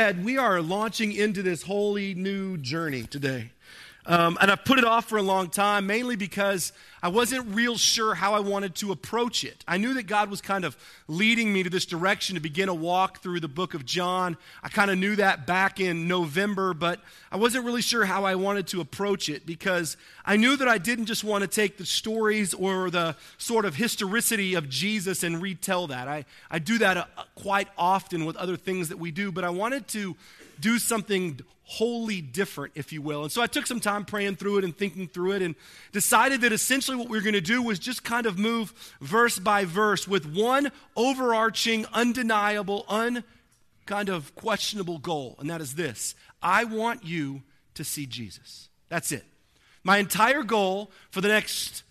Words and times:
We 0.00 0.38
are 0.38 0.62
launching 0.62 1.12
into 1.12 1.42
this 1.42 1.64
wholly 1.64 2.14
new 2.14 2.56
journey 2.56 3.02
today. 3.02 3.50
Um, 4.06 4.38
and 4.40 4.50
I've 4.50 4.64
put 4.64 4.78
it 4.78 4.84
off 4.84 5.08
for 5.08 5.18
a 5.18 5.22
long 5.22 5.50
time, 5.50 5.86
mainly 5.86 6.16
because 6.16 6.72
I 7.02 7.08
wasn't 7.08 7.54
real 7.54 7.76
sure 7.76 8.14
how 8.14 8.32
I 8.32 8.40
wanted 8.40 8.74
to 8.76 8.92
approach 8.92 9.44
it. 9.44 9.62
I 9.68 9.76
knew 9.76 9.92
that 9.94 10.04
God 10.04 10.30
was 10.30 10.40
kind 10.40 10.64
of 10.64 10.76
leading 11.06 11.52
me 11.52 11.62
to 11.62 11.70
this 11.70 11.84
direction 11.84 12.34
to 12.34 12.40
begin 12.40 12.70
a 12.70 12.74
walk 12.74 13.22
through 13.22 13.40
the 13.40 13.48
book 13.48 13.74
of 13.74 13.84
John. 13.84 14.38
I 14.62 14.70
kind 14.70 14.90
of 14.90 14.96
knew 14.96 15.16
that 15.16 15.46
back 15.46 15.80
in 15.80 16.08
November, 16.08 16.72
but 16.72 17.00
I 17.30 17.36
wasn't 17.36 17.66
really 17.66 17.82
sure 17.82 18.06
how 18.06 18.24
I 18.24 18.36
wanted 18.36 18.66
to 18.68 18.80
approach 18.80 19.28
it 19.28 19.44
because 19.44 19.98
I 20.24 20.36
knew 20.36 20.56
that 20.56 20.68
I 20.68 20.78
didn't 20.78 21.06
just 21.06 21.22
want 21.22 21.42
to 21.42 21.48
take 21.48 21.76
the 21.76 21.86
stories 21.86 22.54
or 22.54 22.90
the 22.90 23.16
sort 23.36 23.66
of 23.66 23.76
historicity 23.76 24.54
of 24.54 24.70
Jesus 24.70 25.22
and 25.22 25.42
retell 25.42 25.86
that. 25.88 26.08
I, 26.08 26.24
I 26.50 26.58
do 26.58 26.78
that 26.78 26.96
uh, 26.96 27.04
quite 27.34 27.68
often 27.76 28.24
with 28.24 28.36
other 28.36 28.56
things 28.56 28.88
that 28.88 28.98
we 28.98 29.10
do, 29.10 29.30
but 29.30 29.44
I 29.44 29.50
wanted 29.50 29.88
to 29.88 30.16
do 30.58 30.78
something 30.78 31.40
wholly 31.70 32.20
different, 32.20 32.72
if 32.74 32.92
you 32.92 33.00
will. 33.00 33.22
And 33.22 33.30
so 33.30 33.40
I 33.40 33.46
took 33.46 33.64
some 33.64 33.78
time 33.78 34.04
praying 34.04 34.34
through 34.34 34.58
it 34.58 34.64
and 34.64 34.76
thinking 34.76 35.06
through 35.06 35.32
it 35.34 35.42
and 35.42 35.54
decided 35.92 36.40
that 36.40 36.52
essentially 36.52 36.96
what 36.96 37.08
we 37.08 37.16
were 37.16 37.22
going 37.22 37.34
to 37.34 37.40
do 37.40 37.62
was 37.62 37.78
just 37.78 38.02
kind 38.02 38.26
of 38.26 38.36
move 38.36 38.74
verse 39.00 39.38
by 39.38 39.64
verse 39.64 40.08
with 40.08 40.26
one 40.26 40.72
overarching, 40.96 41.86
undeniable, 41.92 42.84
un 42.88 43.22
kind 43.86 44.08
of 44.08 44.34
questionable 44.34 44.98
goal, 44.98 45.36
and 45.38 45.48
that 45.48 45.60
is 45.60 45.76
this 45.76 46.16
I 46.42 46.64
want 46.64 47.04
you 47.04 47.42
to 47.74 47.84
see 47.84 48.04
Jesus. 48.04 48.68
That's 48.88 49.12
it. 49.12 49.24
My 49.84 49.98
entire 49.98 50.42
goal 50.42 50.90
for 51.12 51.20
the 51.20 51.28
next 51.28 51.84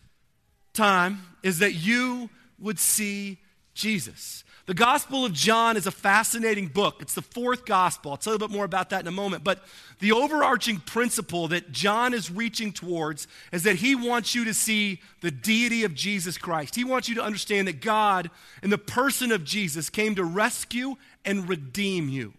time 0.74 1.22
is 1.42 1.60
that 1.60 1.74
you 1.74 2.30
would 2.60 2.80
see 2.80 3.38
Jesus. 3.74 4.44
The 4.70 4.76
Gospel 4.76 5.26
of 5.26 5.34
John 5.34 5.78
is 5.78 5.88
a 5.88 5.92
fascinating 5.92 6.68
book. 6.68 6.98
It's 7.02 7.16
the 7.16 7.24
fourth 7.24 7.66
gospel. 7.66 8.12
I'll 8.12 8.18
tell 8.18 8.34
you 8.34 8.36
a 8.36 8.48
bit 8.48 8.52
more 8.52 8.66
about 8.66 8.92
that 8.92 9.02
in 9.02 9.08
a 9.08 9.12
moment. 9.12 9.44
But 9.44 9.64
the 9.98 10.12
overarching 10.12 10.78
principle 10.78 11.48
that 11.48 11.72
John 11.72 12.14
is 12.14 12.30
reaching 12.30 12.72
towards 12.72 13.28
is 13.52 13.64
that 13.64 13.78
he 13.78 13.96
wants 13.96 14.36
you 14.36 14.46
to 14.46 14.54
see 14.54 15.02
the 15.22 15.32
deity 15.32 15.86
of 15.86 15.96
Jesus 15.96 16.38
Christ. 16.38 16.76
He 16.76 16.84
wants 16.84 17.10
you 17.10 17.16
to 17.16 17.24
understand 17.24 17.68
that 17.68 17.82
God, 17.82 18.30
in 18.62 18.70
the 18.70 18.78
person 18.78 19.32
of 19.32 19.44
Jesus, 19.44 19.90
came 19.90 20.14
to 20.14 20.24
rescue 20.24 20.98
and 21.26 21.50
redeem 21.50 22.08
you. 22.08 22.36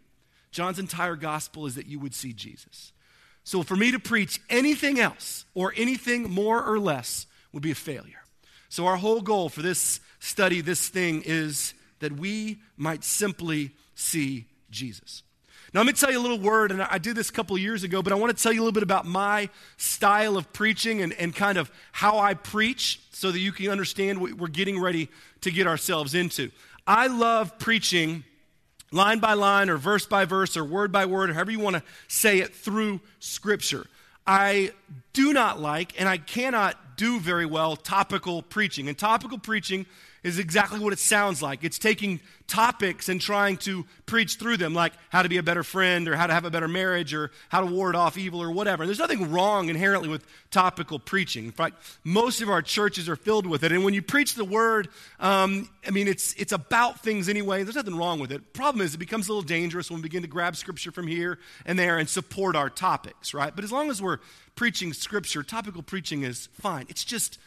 John's 0.52 0.78
entire 0.78 1.16
gospel 1.16 1.66
is 1.66 1.74
that 1.74 1.88
you 1.88 1.98
would 1.98 2.14
see 2.14 2.32
Jesus. 2.32 2.92
So 3.42 3.64
for 3.64 3.74
me 3.74 3.90
to 3.90 3.98
preach 3.98 4.40
anything 4.48 5.00
else 5.00 5.46
or 5.52 5.74
anything 5.76 6.30
more 6.30 6.62
or 6.62 6.78
less 6.78 7.26
would 7.52 7.64
be 7.64 7.72
a 7.72 7.74
failure. 7.74 8.22
So 8.68 8.86
our 8.86 8.98
whole 8.98 9.20
goal 9.20 9.48
for 9.48 9.62
this 9.62 9.98
study, 10.20 10.60
this 10.60 10.88
thing, 10.88 11.24
is 11.26 11.74
that 12.00 12.12
we 12.12 12.58
might 12.76 13.04
simply 13.04 13.72
see 13.94 14.46
Jesus. 14.70 15.22
Now, 15.72 15.80
let 15.80 15.86
me 15.86 15.92
tell 15.92 16.10
you 16.10 16.18
a 16.18 16.20
little 16.20 16.38
word, 16.38 16.72
and 16.72 16.82
I 16.82 16.98
did 16.98 17.14
this 17.14 17.30
a 17.30 17.32
couple 17.32 17.54
of 17.54 17.62
years 17.62 17.84
ago, 17.84 18.02
but 18.02 18.12
I 18.12 18.16
want 18.16 18.36
to 18.36 18.42
tell 18.42 18.52
you 18.52 18.60
a 18.60 18.64
little 18.64 18.72
bit 18.72 18.82
about 18.82 19.06
my 19.06 19.48
style 19.76 20.36
of 20.36 20.52
preaching 20.52 21.00
and, 21.00 21.12
and 21.12 21.34
kind 21.34 21.58
of 21.58 21.70
how 21.92 22.18
I 22.18 22.34
preach 22.34 23.00
so 23.12 23.30
that 23.30 23.38
you 23.38 23.52
can 23.52 23.68
understand 23.68 24.20
what 24.20 24.32
we're 24.32 24.48
getting 24.48 24.80
ready 24.80 25.08
to 25.42 25.50
get 25.52 25.68
ourselves 25.68 26.14
into. 26.14 26.50
I 26.86 27.06
love 27.06 27.56
preaching 27.60 28.24
line 28.90 29.20
by 29.20 29.34
line 29.34 29.70
or 29.70 29.76
verse 29.76 30.06
by 30.06 30.24
verse 30.24 30.56
or 30.56 30.64
word 30.64 30.90
by 30.90 31.06
word, 31.06 31.30
or 31.30 31.34
however 31.34 31.52
you 31.52 31.60
want 31.60 31.76
to 31.76 31.82
say 32.08 32.40
it 32.40 32.54
through 32.54 33.00
Scripture. 33.20 33.86
I 34.26 34.72
do 35.12 35.32
not 35.32 35.60
like 35.60 35.98
and 36.00 36.08
I 36.08 36.18
cannot 36.18 36.96
do 36.96 37.20
very 37.20 37.46
well 37.46 37.76
topical 37.76 38.42
preaching. 38.42 38.88
And 38.88 38.98
topical 38.98 39.38
preaching 39.38 39.86
is 40.22 40.38
exactly 40.38 40.78
what 40.78 40.92
it 40.92 40.98
sounds 40.98 41.40
like. 41.42 41.64
It's 41.64 41.78
taking 41.78 42.20
topics 42.46 43.08
and 43.08 43.20
trying 43.20 43.56
to 43.56 43.86
preach 44.06 44.34
through 44.34 44.56
them, 44.56 44.74
like 44.74 44.92
how 45.08 45.22
to 45.22 45.28
be 45.28 45.36
a 45.36 45.42
better 45.42 45.62
friend 45.62 46.08
or 46.08 46.16
how 46.16 46.26
to 46.26 46.34
have 46.34 46.44
a 46.44 46.50
better 46.50 46.68
marriage 46.68 47.14
or 47.14 47.30
how 47.48 47.60
to 47.60 47.66
ward 47.66 47.94
off 47.94 48.18
evil 48.18 48.42
or 48.42 48.50
whatever. 48.50 48.84
There's 48.84 48.98
nothing 48.98 49.30
wrong 49.30 49.68
inherently 49.68 50.08
with 50.08 50.26
topical 50.50 50.98
preaching. 50.98 51.44
In 51.44 51.52
fact, 51.52 51.76
most 52.02 52.42
of 52.42 52.50
our 52.50 52.60
churches 52.60 53.08
are 53.08 53.16
filled 53.16 53.46
with 53.46 53.62
it. 53.62 53.72
And 53.72 53.84
when 53.84 53.94
you 53.94 54.02
preach 54.02 54.34
the 54.34 54.44
word, 54.44 54.88
um, 55.20 55.68
I 55.86 55.90
mean, 55.90 56.08
it's, 56.08 56.34
it's 56.34 56.52
about 56.52 57.02
things 57.02 57.28
anyway. 57.28 57.62
There's 57.62 57.76
nothing 57.76 57.96
wrong 57.96 58.18
with 58.18 58.32
it. 58.32 58.52
Problem 58.52 58.84
is, 58.84 58.94
it 58.94 58.98
becomes 58.98 59.28
a 59.28 59.32
little 59.32 59.46
dangerous 59.46 59.90
when 59.90 59.98
we 59.98 60.02
begin 60.02 60.22
to 60.22 60.28
grab 60.28 60.56
scripture 60.56 60.90
from 60.90 61.06
here 61.06 61.38
and 61.64 61.78
there 61.78 61.98
and 61.98 62.08
support 62.08 62.56
our 62.56 62.68
topics, 62.68 63.32
right? 63.32 63.54
But 63.54 63.64
as 63.64 63.70
long 63.70 63.90
as 63.90 64.02
we're 64.02 64.18
preaching 64.56 64.92
scripture, 64.92 65.42
topical 65.42 65.82
preaching 65.82 66.24
is 66.24 66.48
fine. 66.60 66.86
It's 66.88 67.04
just 67.04 67.38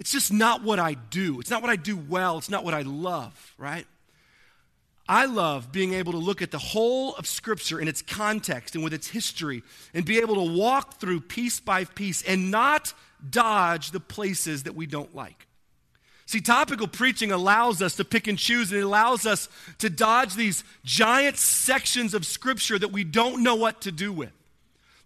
it's 0.00 0.10
just 0.10 0.32
not 0.32 0.64
what 0.64 0.78
I 0.78 0.94
do. 0.94 1.40
It's 1.40 1.50
not 1.50 1.60
what 1.60 1.70
I 1.70 1.76
do 1.76 1.94
well. 1.94 2.38
It's 2.38 2.48
not 2.48 2.64
what 2.64 2.72
I 2.72 2.80
love, 2.80 3.54
right? 3.58 3.86
I 5.06 5.26
love 5.26 5.70
being 5.72 5.92
able 5.92 6.12
to 6.12 6.18
look 6.18 6.40
at 6.40 6.50
the 6.50 6.58
whole 6.58 7.14
of 7.16 7.26
Scripture 7.26 7.78
in 7.78 7.86
its 7.86 8.00
context 8.00 8.74
and 8.74 8.82
with 8.82 8.94
its 8.94 9.08
history 9.08 9.62
and 9.92 10.06
be 10.06 10.18
able 10.18 10.36
to 10.36 10.56
walk 10.56 11.00
through 11.00 11.20
piece 11.20 11.60
by 11.60 11.84
piece 11.84 12.22
and 12.22 12.50
not 12.50 12.94
dodge 13.28 13.90
the 13.90 14.00
places 14.00 14.62
that 14.62 14.74
we 14.74 14.86
don't 14.86 15.14
like. 15.14 15.46
See, 16.24 16.40
topical 16.40 16.88
preaching 16.88 17.30
allows 17.30 17.82
us 17.82 17.96
to 17.96 18.04
pick 18.04 18.26
and 18.26 18.38
choose, 18.38 18.70
and 18.70 18.80
it 18.80 18.84
allows 18.84 19.26
us 19.26 19.50
to 19.78 19.90
dodge 19.90 20.34
these 20.34 20.64
giant 20.82 21.36
sections 21.36 22.14
of 22.14 22.24
Scripture 22.24 22.78
that 22.78 22.90
we 22.90 23.04
don't 23.04 23.42
know 23.42 23.56
what 23.56 23.82
to 23.82 23.92
do 23.92 24.14
with 24.14 24.32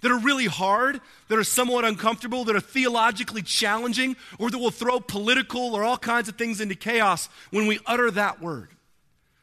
that 0.04 0.12
are 0.12 0.18
really 0.18 0.44
hard, 0.44 1.00
that 1.28 1.38
are 1.38 1.44
somewhat 1.44 1.86
uncomfortable, 1.86 2.44
that 2.44 2.54
are 2.54 2.60
theologically 2.60 3.40
challenging, 3.40 4.14
or 4.38 4.50
that 4.50 4.58
will 4.58 4.70
throw 4.70 5.00
political 5.00 5.74
or 5.74 5.82
all 5.82 5.96
kinds 5.96 6.28
of 6.28 6.36
things 6.36 6.60
into 6.60 6.74
chaos 6.74 7.30
when 7.50 7.66
we 7.66 7.80
utter 7.86 8.10
that 8.10 8.38
word. 8.38 8.68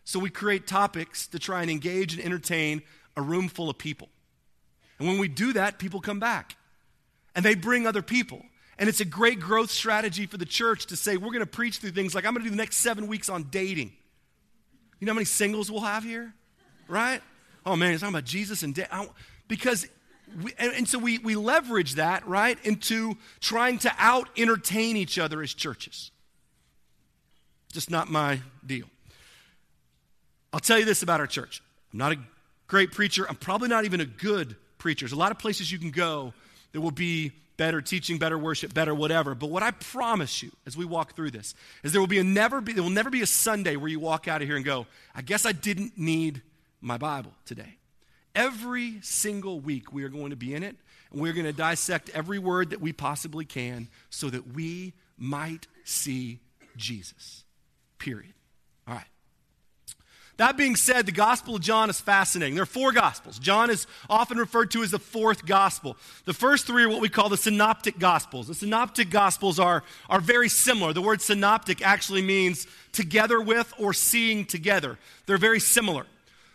So 0.04 0.20
we 0.20 0.30
create 0.30 0.68
topics 0.68 1.26
to 1.30 1.40
try 1.40 1.64
and 1.64 1.72
engage 1.72 2.14
and 2.14 2.24
entertain 2.24 2.84
a 3.18 3.24
room 3.24 3.48
full 3.48 3.72
of 3.72 3.80
people. 3.80 4.10
And 5.00 5.08
when 5.08 5.18
we 5.18 5.28
do 5.28 5.52
that, 5.54 5.80
people 5.80 6.00
come 6.00 6.20
back 6.20 6.56
and 7.34 7.44
they 7.44 7.56
bring 7.56 7.88
other 7.88 8.04
people. 8.04 8.44
And 8.78 8.88
it's 8.88 9.00
a 9.00 9.06
great 9.06 9.40
growth 9.40 9.72
strategy 9.72 10.28
for 10.28 10.38
the 10.38 10.46
church 10.46 10.86
to 10.88 10.96
say, 10.96 11.18
we're 11.18 11.32
going 11.32 11.40
to 11.40 11.48
preach 11.48 11.80
through 11.80 11.92
things 11.92 12.14
like 12.14 12.24
I'm 12.24 12.34
going 12.34 12.44
to 12.44 12.50
do 12.52 12.56
the 12.56 12.62
next 12.62 12.78
seven 12.78 13.08
weeks 13.08 13.30
on 13.30 13.46
dating. 13.46 13.94
You 15.00 15.08
know 15.08 15.14
how 15.14 15.16
many 15.16 15.26
singles 15.26 15.72
we'll 15.72 15.82
have 15.82 16.04
here? 16.04 16.36
Right? 16.88 17.24
Oh 17.66 17.76
man, 17.76 17.94
he's 17.94 18.02
talking 18.02 18.14
about 18.14 18.26
Jesus 18.26 18.62
and 18.62 18.76
dating. 18.76 19.10
Because 19.48 19.88
and, 20.58 20.74
and 20.74 20.88
so 20.88 21.00
we, 21.00 21.18
we 21.20 21.36
leverage 21.36 21.96
that, 21.96 22.28
right, 22.28 22.58
into 22.64 23.18
trying 23.40 23.78
to 23.80 23.92
out 23.98 24.30
entertain 24.38 24.98
each 24.98 25.20
other 25.20 25.42
as 25.42 25.54
churches. 25.54 26.12
Just 27.72 27.90
not 27.90 28.10
my 28.10 28.42
deal. 28.66 28.86
I'll 30.54 30.60
tell 30.60 30.78
you 30.78 30.86
this 30.86 31.04
about 31.04 31.20
our 31.20 31.28
church 31.28 31.62
I'm 31.94 32.00
not 32.00 32.12
a 32.12 32.18
great 32.68 32.92
preacher, 32.92 33.26
I'm 33.28 33.36
probably 33.36 33.70
not 33.70 33.86
even 33.86 34.02
a 34.02 34.06
good 34.06 34.56
preacher. 34.78 35.06
There's 35.06 35.14
a 35.14 35.18
lot 35.18 35.32
of 35.32 35.40
places 35.40 35.72
you 35.72 35.80
can 35.80 35.92
go 35.92 36.34
that 36.72 36.82
will 36.82 36.92
be 36.92 37.32
better 37.58 37.82
teaching, 37.82 38.18
better 38.18 38.38
worship, 38.38 38.74
better 38.74 38.96
whatever. 38.96 39.36
But 39.36 39.50
what 39.50 39.62
I 39.62 39.72
promise 39.72 40.42
you 40.42 40.52
as 40.66 40.76
we 40.76 40.86
walk 40.86 41.16
through 41.16 41.32
this 41.32 41.54
is 41.84 41.92
there 41.92 42.02
will 42.02 42.08
be 42.08 42.20
a 42.20 42.24
never 42.24 42.60
be 42.62 42.74
there 42.74 42.84
will 42.84 42.90
never 42.90 43.10
be 43.10 43.22
a 43.22 43.28
Sunday 43.28 43.76
where 43.76 43.90
you 43.90 44.00
walk 44.00 44.28
out 44.28 44.42
of 44.42 44.48
here 44.48 44.56
and 44.56 44.66
go, 44.66 44.88
I 45.14 45.22
guess 45.22 45.46
I 45.46 45.52
didn't 45.52 45.98
need 45.98 46.42
my 46.82 46.98
Bible 46.98 47.34
today. 47.46 47.76
Every 48.34 49.00
single 49.02 49.60
week, 49.60 49.92
we 49.92 50.04
are 50.04 50.10
going 50.10 50.30
to 50.30 50.36
be 50.36 50.54
in 50.54 50.64
it, 50.64 50.76
and 51.12 51.22
we're 51.22 51.34
going 51.34 51.46
to 51.46 51.54
dissect 51.54 52.10
every 52.14 52.40
word 52.40 52.70
that 52.70 52.80
we 52.80 52.94
possibly 52.94 53.46
can 53.46 53.90
so 54.10 54.30
that 54.30 54.54
we 54.54 54.94
might 55.18 55.68
see 55.84 56.40
Jesus. 56.78 57.44
Period. 58.00 58.34
All 58.88 58.96
right. 58.96 59.06
That 60.38 60.58
being 60.58 60.76
said, 60.76 61.06
the 61.06 61.12
Gospel 61.12 61.58
of 61.58 61.62
John 61.62 61.90
is 61.90 62.00
fascinating. 62.00 62.56
There 62.56 62.64
are 62.64 62.66
four 62.66 62.92
Gospels. 62.94 63.38
John 63.38 63.70
is 63.70 63.86
often 64.10 64.38
referred 64.38 64.72
to 64.72 64.82
as 64.82 64.92
the 64.92 64.98
fourth 64.98 65.46
Gospel. 65.46 65.98
The 66.26 66.34
first 66.34 66.66
three 66.66 66.84
are 66.84 66.90
what 66.90 67.02
we 67.02 67.10
call 67.10 67.30
the 67.30 67.38
Synoptic 67.38 68.00
Gospels. 68.00 68.48
The 68.48 68.56
Synoptic 68.56 69.12
Gospels 69.12 69.60
are, 69.60 69.84
are 70.10 70.22
very 70.22 70.50
similar. 70.50 70.94
The 70.94 71.02
word 71.02 71.22
synoptic 71.22 71.86
actually 71.86 72.22
means 72.24 72.66
together 72.92 73.40
with 73.40 73.72
or 73.78 73.94
seeing 73.94 74.46
together. 74.46 74.98
They're 75.28 75.38
very 75.38 75.60
similar. 75.60 76.08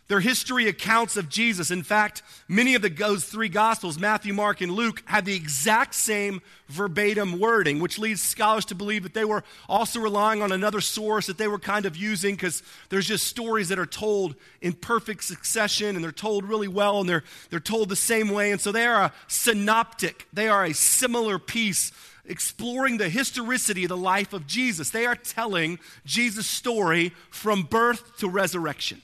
Their 0.08 0.20
history 0.20 0.68
accounts 0.68 1.16
of 1.16 1.28
Jesus. 1.28 1.72
In 1.72 1.82
fact, 1.82 2.22
many 2.46 2.76
of 2.76 2.82
the, 2.82 2.88
those 2.88 3.24
three 3.24 3.48
Gospels, 3.48 3.98
Matthew, 3.98 4.32
Mark, 4.32 4.60
and 4.60 4.70
Luke, 4.70 5.02
have 5.06 5.24
the 5.24 5.34
exact 5.34 5.96
same 5.96 6.42
verbatim 6.68 7.40
wording, 7.40 7.80
which 7.80 7.98
leads 7.98 8.22
scholars 8.22 8.64
to 8.66 8.76
believe 8.76 9.02
that 9.02 9.14
they 9.14 9.24
were 9.24 9.42
also 9.68 9.98
relying 9.98 10.42
on 10.42 10.52
another 10.52 10.80
source 10.80 11.26
that 11.26 11.38
they 11.38 11.48
were 11.48 11.58
kind 11.58 11.86
of 11.86 11.96
using 11.96 12.36
because 12.36 12.62
there's 12.88 13.06
just 13.06 13.26
stories 13.26 13.68
that 13.68 13.80
are 13.80 13.86
told 13.86 14.36
in 14.60 14.74
perfect 14.74 15.24
succession 15.24 15.96
and 15.96 16.04
they're 16.04 16.12
told 16.12 16.44
really 16.44 16.68
well 16.68 17.00
and 17.00 17.08
they're, 17.08 17.24
they're 17.50 17.58
told 17.58 17.88
the 17.88 17.96
same 17.96 18.28
way. 18.28 18.52
And 18.52 18.60
so 18.60 18.70
they 18.70 18.86
are 18.86 19.06
a 19.06 19.12
synoptic, 19.26 20.28
they 20.32 20.46
are 20.46 20.64
a 20.64 20.72
similar 20.72 21.40
piece 21.40 21.90
exploring 22.28 22.98
the 22.98 23.08
historicity 23.08 23.84
of 23.84 23.88
the 23.88 23.96
life 23.96 24.32
of 24.32 24.46
Jesus. 24.46 24.90
They 24.90 25.06
are 25.06 25.16
telling 25.16 25.80
Jesus' 26.04 26.46
story 26.46 27.12
from 27.30 27.62
birth 27.62 28.18
to 28.18 28.28
resurrection. 28.28 29.02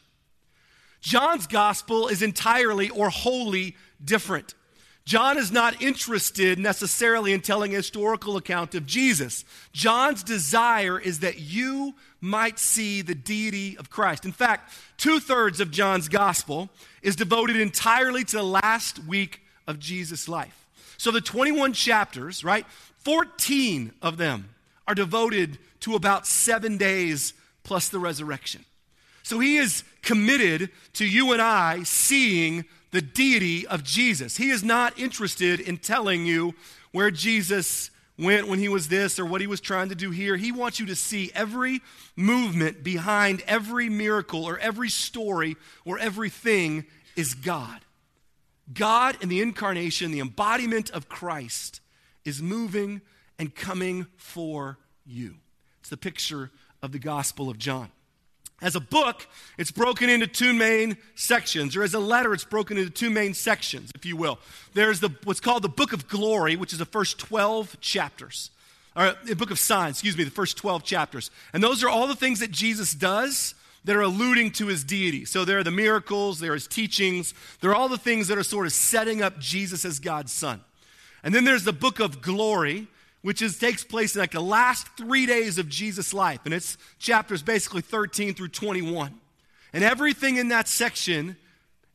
John's 1.02 1.46
gospel 1.46 2.08
is 2.08 2.22
entirely 2.22 2.88
or 2.88 3.10
wholly 3.10 3.76
different. 4.02 4.54
John 5.04 5.36
is 5.36 5.50
not 5.50 5.82
interested 5.82 6.60
necessarily 6.60 7.32
in 7.32 7.40
telling 7.40 7.72
a 7.72 7.78
historical 7.78 8.36
account 8.36 8.76
of 8.76 8.86
Jesus. 8.86 9.44
John's 9.72 10.22
desire 10.22 10.98
is 10.98 11.20
that 11.20 11.40
you 11.40 11.94
might 12.20 12.60
see 12.60 13.02
the 13.02 13.16
deity 13.16 13.76
of 13.76 13.90
Christ. 13.90 14.24
In 14.24 14.30
fact, 14.30 14.72
two 14.96 15.18
thirds 15.18 15.58
of 15.58 15.72
John's 15.72 16.08
gospel 16.08 16.70
is 17.02 17.16
devoted 17.16 17.56
entirely 17.56 18.22
to 18.22 18.36
the 18.36 18.44
last 18.44 19.00
week 19.00 19.42
of 19.66 19.80
Jesus' 19.80 20.28
life. 20.28 20.68
So 20.98 21.10
the 21.10 21.20
21 21.20 21.72
chapters, 21.72 22.44
right, 22.44 22.64
14 22.98 23.92
of 24.00 24.18
them 24.18 24.50
are 24.86 24.94
devoted 24.94 25.58
to 25.80 25.96
about 25.96 26.28
seven 26.28 26.76
days 26.76 27.34
plus 27.64 27.88
the 27.88 27.98
resurrection. 27.98 28.64
So 29.22 29.38
he 29.38 29.56
is 29.56 29.84
committed 30.02 30.70
to 30.94 31.06
you 31.06 31.32
and 31.32 31.40
I 31.40 31.82
seeing 31.84 32.64
the 32.90 33.02
deity 33.02 33.66
of 33.66 33.82
Jesus. 33.82 34.36
He 34.36 34.50
is 34.50 34.62
not 34.62 34.98
interested 34.98 35.60
in 35.60 35.78
telling 35.78 36.26
you 36.26 36.54
where 36.92 37.10
Jesus 37.10 37.90
went 38.18 38.46
when 38.46 38.58
he 38.58 38.68
was 38.68 38.88
this 38.88 39.18
or 39.18 39.24
what 39.24 39.40
he 39.40 39.46
was 39.46 39.60
trying 39.60 39.88
to 39.88 39.94
do 39.94 40.10
here. 40.10 40.36
He 40.36 40.52
wants 40.52 40.78
you 40.78 40.86
to 40.86 40.96
see 40.96 41.30
every 41.34 41.80
movement 42.14 42.84
behind 42.84 43.42
every 43.46 43.88
miracle 43.88 44.44
or 44.44 44.58
every 44.58 44.90
story 44.90 45.56
or 45.84 45.98
everything 45.98 46.84
is 47.16 47.34
God. 47.34 47.80
God 48.72 49.16
in 49.20 49.28
the 49.28 49.40
incarnation, 49.40 50.12
the 50.12 50.20
embodiment 50.20 50.90
of 50.90 51.08
Christ, 51.08 51.80
is 52.24 52.40
moving 52.40 53.00
and 53.38 53.54
coming 53.54 54.06
for 54.16 54.78
you. 55.04 55.36
It's 55.80 55.88
the 55.88 55.96
picture 55.96 56.50
of 56.82 56.92
the 56.92 56.98
Gospel 56.98 57.50
of 57.50 57.58
John. 57.58 57.90
As 58.62 58.76
a 58.76 58.80
book, 58.80 59.26
it's 59.58 59.72
broken 59.72 60.08
into 60.08 60.28
two 60.28 60.52
main 60.52 60.96
sections, 61.16 61.76
or 61.76 61.82
as 61.82 61.94
a 61.94 61.98
letter, 61.98 62.32
it's 62.32 62.44
broken 62.44 62.78
into 62.78 62.90
two 62.90 63.10
main 63.10 63.34
sections, 63.34 63.90
if 63.96 64.06
you 64.06 64.16
will. 64.16 64.38
There's 64.72 65.00
the, 65.00 65.10
what's 65.24 65.40
called 65.40 65.64
the 65.64 65.68
Book 65.68 65.92
of 65.92 66.06
Glory, 66.06 66.54
which 66.54 66.72
is 66.72 66.78
the 66.78 66.84
first 66.84 67.18
12 67.18 67.80
chapters, 67.80 68.50
or 68.94 69.14
the 69.24 69.34
Book 69.34 69.50
of 69.50 69.58
Signs, 69.58 69.96
excuse 69.96 70.16
me, 70.16 70.22
the 70.22 70.30
first 70.30 70.56
12 70.56 70.84
chapters. 70.84 71.32
And 71.52 71.60
those 71.60 71.82
are 71.82 71.88
all 71.88 72.06
the 72.06 72.14
things 72.14 72.38
that 72.38 72.52
Jesus 72.52 72.94
does 72.94 73.56
that 73.84 73.96
are 73.96 74.02
alluding 74.02 74.52
to 74.52 74.68
his 74.68 74.84
deity. 74.84 75.24
So 75.24 75.44
there 75.44 75.58
are 75.58 75.64
the 75.64 75.72
miracles, 75.72 76.38
there 76.38 76.52
are 76.52 76.54
his 76.54 76.68
teachings, 76.68 77.34
there 77.60 77.72
are 77.72 77.74
all 77.74 77.88
the 77.88 77.98
things 77.98 78.28
that 78.28 78.38
are 78.38 78.44
sort 78.44 78.66
of 78.66 78.72
setting 78.72 79.22
up 79.22 79.40
Jesus 79.40 79.84
as 79.84 79.98
God's 79.98 80.30
Son. 80.30 80.60
And 81.24 81.34
then 81.34 81.44
there's 81.44 81.64
the 81.64 81.72
Book 81.72 81.98
of 81.98 82.22
Glory, 82.22 82.86
which 83.22 83.40
is, 83.40 83.58
takes 83.58 83.84
place 83.84 84.14
in 84.14 84.20
like 84.20 84.32
the 84.32 84.40
last 84.40 84.88
three 84.96 85.26
days 85.26 85.58
of 85.58 85.68
Jesus' 85.68 86.12
life. 86.12 86.40
And 86.44 86.52
its 86.52 86.76
chapters 86.98 87.42
basically 87.42 87.82
13 87.82 88.34
through 88.34 88.48
21. 88.48 89.14
And 89.72 89.84
everything 89.84 90.36
in 90.36 90.48
that 90.48 90.68
section, 90.68 91.36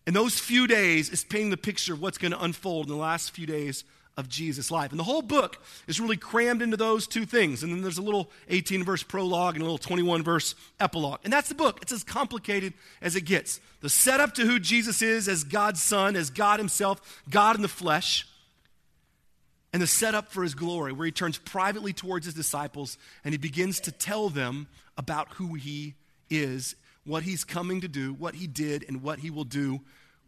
in 0.07 0.13
those 0.13 0.39
few 0.39 0.67
days, 0.67 1.09
is 1.09 1.23
painting 1.23 1.49
the 1.51 1.57
picture 1.57 1.93
of 1.93 2.01
what's 2.01 2.17
going 2.17 2.31
to 2.31 2.41
unfold 2.41 2.87
in 2.87 2.91
the 2.91 2.97
last 2.97 3.31
few 3.31 3.45
days 3.45 3.83
of 4.15 4.27
Jesus' 4.27 4.71
life. 4.71 4.89
And 4.89 4.99
the 4.99 5.03
whole 5.03 5.21
book 5.21 5.61
is 5.85 5.99
really 5.99 6.17
crammed 6.17 6.63
into 6.63 6.75
those 6.75 7.05
two 7.05 7.25
things. 7.25 7.61
And 7.61 7.71
then 7.71 7.81
there's 7.81 7.99
a 7.99 8.01
little 8.01 8.31
18 8.49 8.83
verse 8.83 9.03
prologue 9.03 9.55
and 9.55 9.61
a 9.61 9.65
little 9.65 9.77
21 9.77 10.23
verse 10.23 10.55
epilogue. 10.79 11.19
And 11.23 11.31
that's 11.31 11.49
the 11.49 11.55
book. 11.55 11.79
It's 11.83 11.91
as 11.91 12.03
complicated 12.03 12.73
as 12.99 13.15
it 13.15 13.25
gets. 13.25 13.59
The 13.81 13.89
setup 13.89 14.33
to 14.35 14.43
who 14.43 14.59
Jesus 14.59 15.03
is 15.03 15.27
as 15.27 15.43
God's 15.43 15.83
Son, 15.83 16.15
as 16.15 16.31
God 16.31 16.59
Himself, 16.59 17.21
God 17.29 17.55
in 17.57 17.61
the 17.61 17.67
flesh 17.67 18.25
and 19.77 19.81
the 19.83 19.85
setup 19.85 20.31
for 20.31 20.41
his 20.41 20.55
glory, 20.55 20.91
where 20.91 21.05
he 21.05 21.11
turns 21.11 21.37
privately 21.37 21.93
towards 21.93 22.25
his 22.25 22.33
disciples 22.33 22.97
and 23.23 23.31
he 23.31 23.37
begins 23.37 23.79
to 23.81 23.91
tell 23.91 24.27
them 24.27 24.65
about 24.97 25.27
who 25.33 25.53
he 25.53 25.93
is, 26.31 26.75
what 27.05 27.21
he's 27.21 27.43
coming 27.43 27.81
to 27.81 27.87
do, 27.87 28.11
what 28.15 28.33
he 28.33 28.47
did, 28.47 28.83
and 28.87 29.03
what 29.03 29.19
he 29.19 29.29
will 29.29 29.43
do 29.43 29.81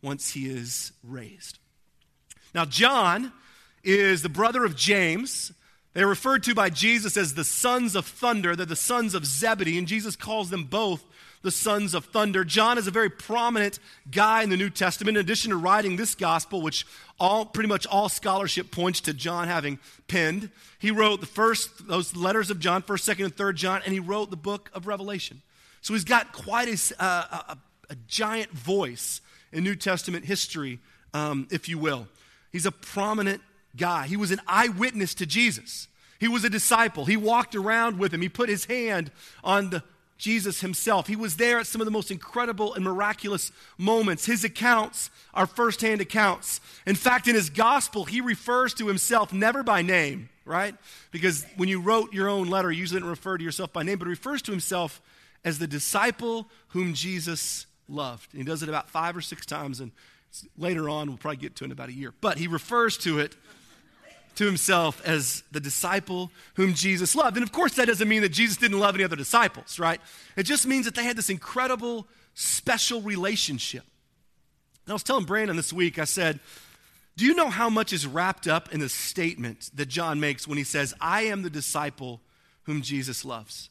once 0.03 0.29
he 0.29 0.47
is 0.47 0.91
raised. 1.03 1.57
Now, 2.53 2.63
John 2.63 3.33
is 3.83 4.21
the 4.21 4.29
brother 4.29 4.63
of 4.63 4.75
James. 4.75 5.51
They're 5.93 6.05
referred 6.05 6.43
to 6.43 6.53
by 6.53 6.69
Jesus 6.69 7.17
as 7.17 7.33
the 7.33 7.43
sons 7.43 7.95
of 7.95 8.05
thunder. 8.05 8.55
They're 8.55 8.67
the 8.67 8.75
sons 8.75 9.15
of 9.15 9.25
Zebedee, 9.25 9.79
and 9.79 9.87
Jesus 9.87 10.15
calls 10.15 10.51
them 10.51 10.65
both 10.65 11.03
the 11.41 11.51
sons 11.51 11.93
of 11.93 12.05
thunder. 12.05 12.43
John 12.43 12.77
is 12.77 12.87
a 12.87 12.91
very 12.91 13.09
prominent 13.09 13.79
guy 14.11 14.43
in 14.43 14.49
the 14.49 14.57
New 14.57 14.69
Testament. 14.69 15.17
In 15.17 15.21
addition 15.21 15.51
to 15.51 15.57
writing 15.57 15.95
this 15.95 16.15
gospel, 16.15 16.61
which 16.61 16.85
all 17.19 17.45
pretty 17.45 17.69
much 17.69 17.85
all 17.87 18.09
scholarship 18.09 18.71
points 18.71 19.01
to 19.01 19.13
John 19.13 19.47
having 19.47 19.79
penned, 20.07 20.49
he 20.79 20.91
wrote 20.91 21.21
the 21.21 21.27
first 21.27 21.87
those 21.87 22.15
letters 22.15 22.49
of 22.49 22.59
John, 22.59 22.81
first, 22.81 23.05
second, 23.05 23.25
and 23.25 23.35
third 23.35 23.55
John, 23.55 23.81
and 23.85 23.93
he 23.93 23.99
wrote 23.99 24.29
the 24.29 24.37
book 24.37 24.69
of 24.73 24.87
Revelation. 24.87 25.41
So 25.81 25.93
he's 25.93 26.03
got 26.03 26.33
quite 26.33 26.67
a, 26.67 27.03
uh, 27.03 27.41
a, 27.49 27.57
a 27.89 27.95
giant 28.07 28.51
voice 28.51 29.21
in 29.51 29.63
New 29.63 29.75
Testament 29.75 30.25
history, 30.25 30.79
um, 31.13 31.47
if 31.51 31.69
you 31.69 31.77
will. 31.77 32.07
He's 32.51 32.65
a 32.65 32.71
prominent 32.71 33.41
guy. 33.77 34.07
He 34.07 34.17
was 34.17 34.31
an 34.31 34.41
eyewitness 34.47 35.13
to 35.15 35.25
Jesus. 35.25 35.87
He 36.19 36.27
was 36.27 36.43
a 36.43 36.49
disciple. 36.49 37.05
He 37.05 37.15
walked 37.15 37.55
around 37.55 37.97
with 37.97 38.13
him. 38.13 38.21
He 38.21 38.29
put 38.29 38.49
his 38.49 38.65
hand 38.65 39.11
on 39.43 39.69
the 39.69 39.83
Jesus 40.19 40.59
himself. 40.59 41.07
He 41.07 41.15
was 41.15 41.37
there 41.37 41.59
at 41.59 41.65
some 41.65 41.81
of 41.81 41.85
the 41.85 41.91
most 41.91 42.11
incredible 42.11 42.75
and 42.75 42.83
miraculous 42.83 43.51
moments. 43.77 44.25
His 44.25 44.43
accounts 44.43 45.09
are 45.33 45.47
firsthand 45.47 46.01
accounts. 46.01 46.59
In 46.85 46.95
fact, 46.95 47.27
in 47.27 47.35
his 47.35 47.49
gospel, 47.49 48.03
he 48.05 48.21
refers 48.21 48.73
to 48.75 48.87
himself 48.87 49.33
never 49.33 49.63
by 49.63 49.81
name, 49.81 50.29
right? 50.45 50.75
Because 51.11 51.45
when 51.55 51.69
you 51.69 51.81
wrote 51.81 52.13
your 52.13 52.27
own 52.27 52.47
letter, 52.49 52.71
you 52.71 52.79
usually 52.79 52.99
didn't 52.99 53.09
refer 53.09 53.37
to 53.37 53.43
yourself 53.43 53.73
by 53.73 53.81
name, 53.81 53.97
but 53.97 54.07
refers 54.07 54.41
to 54.43 54.51
himself 54.51 55.01
as 55.45 55.57
the 55.57 55.67
disciple 55.67 56.49
whom 56.69 56.93
Jesus 56.93 57.65
loved. 57.87 58.33
And 58.33 58.41
he 58.41 58.45
does 58.45 58.61
it 58.61 58.69
about 58.69 58.89
five 58.89 59.15
or 59.15 59.21
six 59.21 59.45
times, 59.45 59.79
and 59.79 59.91
later 60.57 60.89
on, 60.89 61.07
we'll 61.07 61.17
probably 61.17 61.37
get 61.37 61.55
to 61.55 61.63
it 61.63 61.67
in 61.67 61.71
about 61.71 61.89
a 61.89 61.93
year. 61.93 62.13
But 62.19 62.37
he 62.37 62.47
refers 62.47 62.97
to 62.99 63.19
it 63.19 63.35
to 64.39 64.45
himself 64.45 65.01
as 65.05 65.43
the 65.51 65.59
disciple 65.59 66.31
whom 66.53 66.73
Jesus 66.73 67.13
loved. 67.13 67.35
And 67.35 67.43
of 67.43 67.51
course, 67.51 67.73
that 67.73 67.87
doesn't 67.87 68.07
mean 68.07 68.21
that 68.21 68.29
Jesus 68.29 68.55
didn't 68.55 68.79
love 68.79 68.95
any 68.95 69.03
other 69.03 69.17
disciples, 69.17 69.77
right? 69.77 69.99
It 70.37 70.43
just 70.43 70.65
means 70.65 70.85
that 70.85 70.95
they 70.95 71.03
had 71.03 71.17
this 71.17 71.29
incredible, 71.29 72.07
special 72.35 73.01
relationship. 73.01 73.83
And 74.85 74.91
I 74.91 74.93
was 74.93 75.03
telling 75.03 75.25
Brandon 75.25 75.57
this 75.57 75.73
week, 75.73 75.99
I 75.99 76.05
said, 76.05 76.39
Do 77.17 77.25
you 77.25 77.35
know 77.35 77.49
how 77.49 77.69
much 77.69 77.91
is 77.91 78.07
wrapped 78.07 78.47
up 78.47 78.73
in 78.73 78.79
the 78.79 78.87
statement 78.87 79.71
that 79.73 79.87
John 79.87 80.21
makes 80.21 80.47
when 80.47 80.57
he 80.57 80.63
says, 80.63 80.93
I 81.01 81.23
am 81.23 81.41
the 81.41 81.49
disciple 81.49 82.21
whom 82.63 82.81
Jesus 82.81 83.25
loves? 83.25 83.69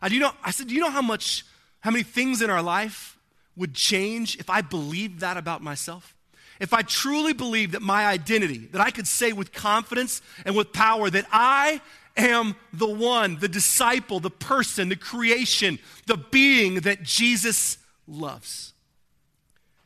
I, 0.00 0.08
do 0.10 0.14
you 0.14 0.20
know, 0.20 0.30
I 0.44 0.52
said, 0.52 0.68
Do 0.68 0.74
you 0.74 0.80
know 0.80 0.92
how 0.92 1.02
much, 1.02 1.44
how 1.80 1.90
many 1.90 2.04
things 2.04 2.40
in 2.40 2.50
our 2.50 2.62
life 2.62 3.18
would 3.56 3.74
change 3.74 4.36
if 4.38 4.48
I 4.48 4.60
believed 4.60 5.18
that 5.20 5.36
about 5.36 5.60
myself? 5.60 6.13
If 6.60 6.72
I 6.72 6.82
truly 6.82 7.32
believe 7.32 7.72
that 7.72 7.82
my 7.82 8.06
identity, 8.06 8.68
that 8.72 8.80
I 8.80 8.90
could 8.90 9.06
say 9.06 9.32
with 9.32 9.52
confidence 9.52 10.22
and 10.44 10.56
with 10.56 10.72
power 10.72 11.10
that 11.10 11.26
I 11.32 11.80
am 12.16 12.54
the 12.72 12.88
one, 12.88 13.38
the 13.38 13.48
disciple, 13.48 14.20
the 14.20 14.30
person, 14.30 14.88
the 14.88 14.96
creation, 14.96 15.78
the 16.06 16.16
being 16.16 16.76
that 16.80 17.02
Jesus 17.02 17.78
loves. 18.06 18.72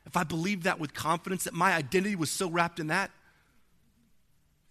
If 0.06 0.16
I 0.16 0.24
believed 0.24 0.62
that 0.64 0.78
with 0.78 0.94
confidence, 0.94 1.44
that 1.44 1.54
my 1.54 1.74
identity 1.74 2.16
was 2.16 2.30
so 2.30 2.48
wrapped 2.48 2.80
in 2.80 2.88
that, 2.88 3.10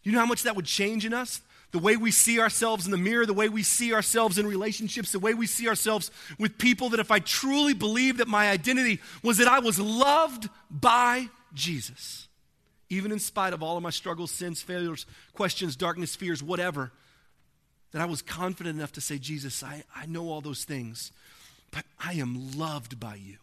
you 0.04 0.12
know 0.12 0.20
how 0.20 0.26
much 0.26 0.44
that 0.44 0.56
would 0.56 0.66
change 0.66 1.06
in 1.06 1.14
us? 1.14 1.42
The 1.72 1.80
way 1.80 1.98
we 1.98 2.12
see 2.12 2.40
ourselves 2.40 2.86
in 2.86 2.92
the 2.92 2.98
mirror, 2.98 3.26
the 3.26 3.34
way 3.34 3.50
we 3.50 3.62
see 3.62 3.94
ourselves 3.94 4.38
in 4.38 4.48
relationships, 4.48 5.12
the 5.12 5.20
way 5.20 5.34
we 5.34 5.48
see 5.48 5.68
ourselves 5.68 6.12
with 6.40 6.58
people, 6.58 6.90
that 6.90 7.00
if 7.02 7.12
I 7.12 7.20
truly 7.20 7.74
believed 7.74 8.20
that 8.20 8.28
my 8.28 8.50
identity 8.50 9.02
was 9.22 9.38
that 9.40 9.50
I 9.50 9.60
was 9.60 9.78
loved 9.78 10.50
by 10.72 11.28
Jesus. 11.54 12.28
Even 12.90 13.12
in 13.12 13.20
spite 13.20 13.54
of 13.54 13.62
all 13.62 13.76
of 13.76 13.84
my 13.84 13.90
struggles, 13.90 14.32
sins, 14.32 14.62
failures, 14.62 15.06
questions, 15.34 15.76
darkness, 15.76 16.16
fears, 16.16 16.42
whatever, 16.42 16.92
that 17.92 18.02
I 18.02 18.06
was 18.06 18.22
confident 18.22 18.78
enough 18.78 18.94
to 18.94 19.02
say, 19.02 19.18
Jesus, 19.18 19.64
I, 19.64 19.84
I 19.96 20.06
know 20.06 20.30
all 20.30 20.42
those 20.42 20.64
things, 20.64 21.12
but 21.72 21.84
I 22.00 22.14
am 22.14 22.58
loved 22.58 23.00
by 23.00 23.16
you. 23.16 23.38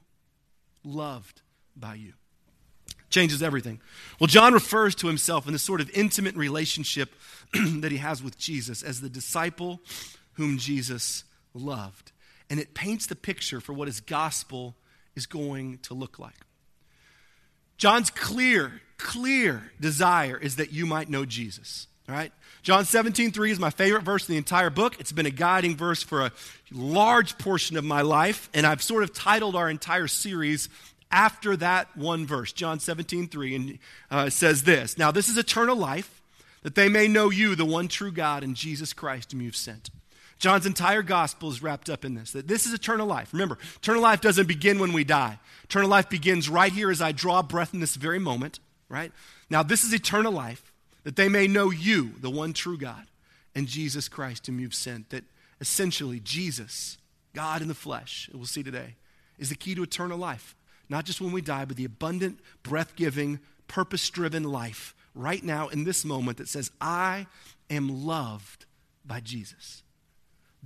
Loved 0.85 1.43
by 1.77 1.95
you. 1.95 2.13
Changes 3.11 3.43
everything. 3.43 3.81
Well, 4.19 4.27
John 4.27 4.55
refers 4.55 4.95
to 4.97 5.07
himself 5.07 5.47
in 5.47 5.53
this 5.53 5.63
sort 5.63 5.81
of 5.81 5.91
intimate 5.91 6.37
relationship 6.37 7.15
that 7.53 7.93
he 7.93 7.99
has 7.99 8.23
with 8.23 8.39
Jesus 8.39 8.83
as 8.83 9.01
the 9.01 9.09
disciple 9.09 9.81
whom 10.35 10.59
Jesus 10.59 11.25
loved. 11.53 12.13
And 12.51 12.59
it 12.61 12.75
paints 12.75 13.07
the 13.07 13.17
picture 13.17 13.61
for 13.61 13.73
what 13.73 13.89
his 13.89 14.01
gospel 14.01 14.75
is 15.15 15.27
going 15.27 15.79
to 15.83 15.95
look 15.95 16.19
like. 16.19 16.35
John's 17.77 18.11
clear, 18.11 18.81
clear 18.99 19.71
desire 19.81 20.37
is 20.37 20.57
that 20.57 20.73
you 20.73 20.87
might 20.87 21.09
know 21.09 21.25
Jesus. 21.25 21.87
All 22.09 22.15
right? 22.15 22.33
John 22.63 22.85
17, 22.85 23.31
3 23.31 23.51
is 23.51 23.59
my 23.59 23.71
favorite 23.71 24.03
verse 24.03 24.29
in 24.29 24.33
the 24.33 24.39
entire 24.39 24.71
book. 24.71 24.99
It's 24.99 25.13
been 25.13 25.27
a 25.27 25.31
guiding 25.31 25.77
verse 25.77 26.03
for 26.03 26.23
a 26.23 26.33
large 26.73 27.37
portion 27.39 27.77
of 27.77 27.85
my 27.85 28.03
life, 28.03 28.49
and 28.55 28.67
I've 28.67 28.83
sort 28.83 29.03
of 29.03 29.13
titled 29.13 29.55
our 29.57 29.69
entire 29.69 30.09
series 30.09 30.69
after 31.11 31.57
that 31.59 31.97
one 31.97 32.27
verse, 32.27 32.53
John 32.53 32.81
17, 32.81 33.29
3, 33.29 33.55
and 33.55 33.79
uh, 34.11 34.31
says 34.31 34.65
this 34.65 34.99
Now, 34.99 35.11
this 35.11 35.29
is 35.29 35.39
eternal 35.39 35.77
life, 35.77 36.23
that 36.63 36.75
they 36.75 36.89
may 36.89 37.07
know 37.07 37.31
you, 37.31 37.55
the 37.55 37.65
one 37.65 37.89
true 37.89 38.11
God, 38.11 38.43
and 38.43 38.57
Jesus 38.57 38.93
Christ, 38.93 39.33
whom 39.33 39.41
you've 39.41 39.57
sent. 39.57 39.91
John's 40.39 40.67
entire 40.67 41.03
gospel 41.03 41.49
is 41.51 41.63
wrapped 41.63 41.89
up 41.89 42.05
in 42.05 42.15
this 42.15 42.33
that 42.33 42.49
this 42.49 42.67
is 42.67 42.75
eternal 42.75 43.07
life. 43.07 43.33
Remember, 43.33 43.59
eternal 43.77 44.03
life 44.03 44.21
doesn't 44.21 44.49
begin 44.49 44.79
when 44.79 44.93
we 44.93 45.05
die. 45.05 45.39
Eternal 45.65 45.89
life 45.89 46.09
begins 46.09 46.49
right 46.49 46.73
here 46.73 46.91
as 46.91 47.01
I 47.01 47.13
draw 47.13 47.43
breath 47.43 47.73
in 47.73 47.81
this 47.81 47.95
very 47.95 48.19
moment, 48.19 48.59
right? 48.89 49.13
Now, 49.49 49.63
this 49.63 49.85
is 49.85 49.93
eternal 49.93 50.33
life, 50.33 50.73
that 51.05 51.17
they 51.17 51.29
may 51.29 51.47
know 51.47 51.71
you, 51.71 52.15
the 52.21 52.31
one 52.31 52.53
true 52.53 52.77
God, 52.79 53.07
and 53.55 53.67
Jesus 53.67 54.09
Christ, 54.09 54.47
whom 54.47 54.59
you've 54.59 54.75
sent. 54.75 55.11
That 55.11 55.25
essentially, 55.61 56.21
Jesus, 56.21 56.99
God 57.35 57.63
in 57.63 57.69
the 57.69 57.75
flesh, 57.75 58.29
we'll 58.33 58.47
see 58.47 58.63
today, 58.63 58.97
is 59.39 59.49
the 59.49 59.55
key 59.55 59.75
to 59.75 59.83
eternal 59.83 60.19
life. 60.19 60.57
Not 60.89 61.05
just 61.05 61.21
when 61.21 61.33
we 61.33 61.41
die, 61.41 61.65
but 61.65 61.77
the 61.77 61.85
abundant, 61.85 62.41
breath 62.63 62.97
giving, 62.97 63.41
purpose 63.69 64.11
driven 64.11 64.45
life 64.45 64.95
right 65.15 65.43
now 65.43 65.69
in 65.69 65.85
this 65.85 66.05
moment 66.05 66.39
that 66.39 66.49
says, 66.49 66.71
I 66.81 67.27
am 67.71 68.05
loved 68.05 68.67
by 69.05 69.21
Jesus. 69.21 69.84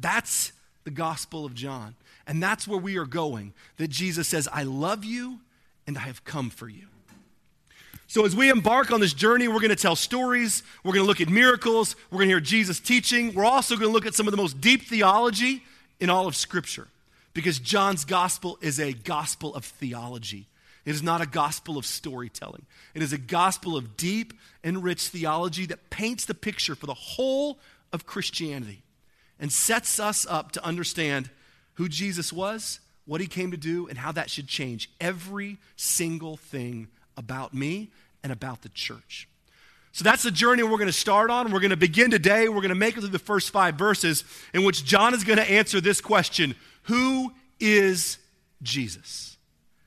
That's 0.01 0.53
the 0.85 0.91
Gospel 0.91 1.45
of 1.45 1.55
John. 1.55 1.95
And 2.27 2.43
that's 2.43 2.69
where 2.69 2.79
we 2.79 2.97
are 2.97 3.07
going. 3.07 3.55
That 3.77 3.89
Jesus 3.89 4.29
says, 4.29 4.49
I 4.53 4.63
love 4.63 5.05
you 5.05 5.41
and 5.87 5.97
I 5.97 6.03
have 6.03 6.25
come 6.25 6.51
for 6.51 6.69
you. 6.69 6.87
So, 8.07 8.25
as 8.25 8.35
we 8.35 8.49
embark 8.49 8.91
on 8.91 9.01
this 9.01 9.13
journey, 9.13 9.49
we're 9.49 9.61
going 9.61 9.69
to 9.69 9.77
tell 9.77 9.97
stories, 9.97 10.63
we're 10.83 10.93
going 10.93 11.05
to 11.05 11.07
look 11.07 11.21
at 11.21 11.29
miracles, 11.29 11.95
we're 12.11 12.19
going 12.19 12.29
to 12.29 12.35
hear 12.35 12.41
Jesus 12.41 12.81
teaching. 12.81 13.35
We're 13.35 13.45
also 13.45 13.77
going 13.77 13.89
to 13.89 13.93
look 13.93 14.07
at 14.07 14.15
some 14.15 14.27
of 14.27 14.31
the 14.31 14.39
most 14.39 14.63
deep 14.63 14.83
theology 14.83 15.63
in 16.01 16.09
all 16.09 16.27
of 16.27 16.35
Scripture 16.35 16.89
because 17.35 17.59
John's 17.59 18.07
gospel 18.07 18.59
is 18.63 18.81
a 18.81 18.95
gospel 18.95 19.55
of 19.55 19.65
theology. 19.65 20.47
It 20.87 20.95
is 20.95 21.03
not 21.03 21.21
a 21.21 21.27
gospel 21.27 21.77
of 21.77 21.85
storytelling. 21.85 22.65
It 22.95 23.03
is 23.03 23.13
a 23.13 23.19
gospel 23.19 23.77
of 23.77 23.99
deep 23.99 24.33
and 24.65 24.83
rich 24.83 25.09
theology 25.09 25.67
that 25.67 25.91
paints 25.91 26.25
the 26.25 26.35
picture 26.35 26.75
for 26.75 26.87
the 26.87 26.95
whole 26.95 27.59
of 27.93 28.07
Christianity 28.07 28.83
and 29.41 29.53
sets 29.53 30.01
us 30.01 30.27
up 30.29 30.53
to 30.53 30.65
understand 30.65 31.31
who 31.75 31.89
Jesus 31.89 32.33
was, 32.33 32.81
what 33.07 33.21
he 33.21 33.27
came 33.27 33.51
to 33.51 33.57
do, 33.57 33.87
and 33.89 33.99
how 33.99 34.13
that 34.13 34.31
should 34.31 34.49
change 34.49 34.91
every 35.01 35.59
single 35.77 36.37
thing 36.37 36.89
about 37.17 37.55
me 37.55 37.91
and 38.23 38.33
about 38.33 38.63
the 38.63 38.69
church. 38.71 39.29
So 39.93 40.05
that's 40.05 40.23
the 40.23 40.31
journey 40.31 40.63
we're 40.63 40.71
going 40.71 40.87
to 40.87 40.93
start 40.93 41.31
on. 41.31 41.51
We're 41.51 41.61
going 41.61 41.71
to 41.71 41.77
begin 41.77 42.11
today. 42.11 42.49
We're 42.49 42.57
going 42.57 42.69
to 42.69 42.75
make 42.75 42.97
it 42.97 43.01
through 43.01 43.09
the 43.09 43.19
first 43.19 43.51
five 43.51 43.75
verses 43.75 44.25
in 44.53 44.65
which 44.65 44.85
John 44.85 45.15
is 45.15 45.25
going 45.25 45.39
to 45.39 45.51
answer 45.51 45.81
this 45.81 46.01
question 46.01 46.55
Who 46.83 47.33
is 47.59 48.19
Jesus? 48.63 49.37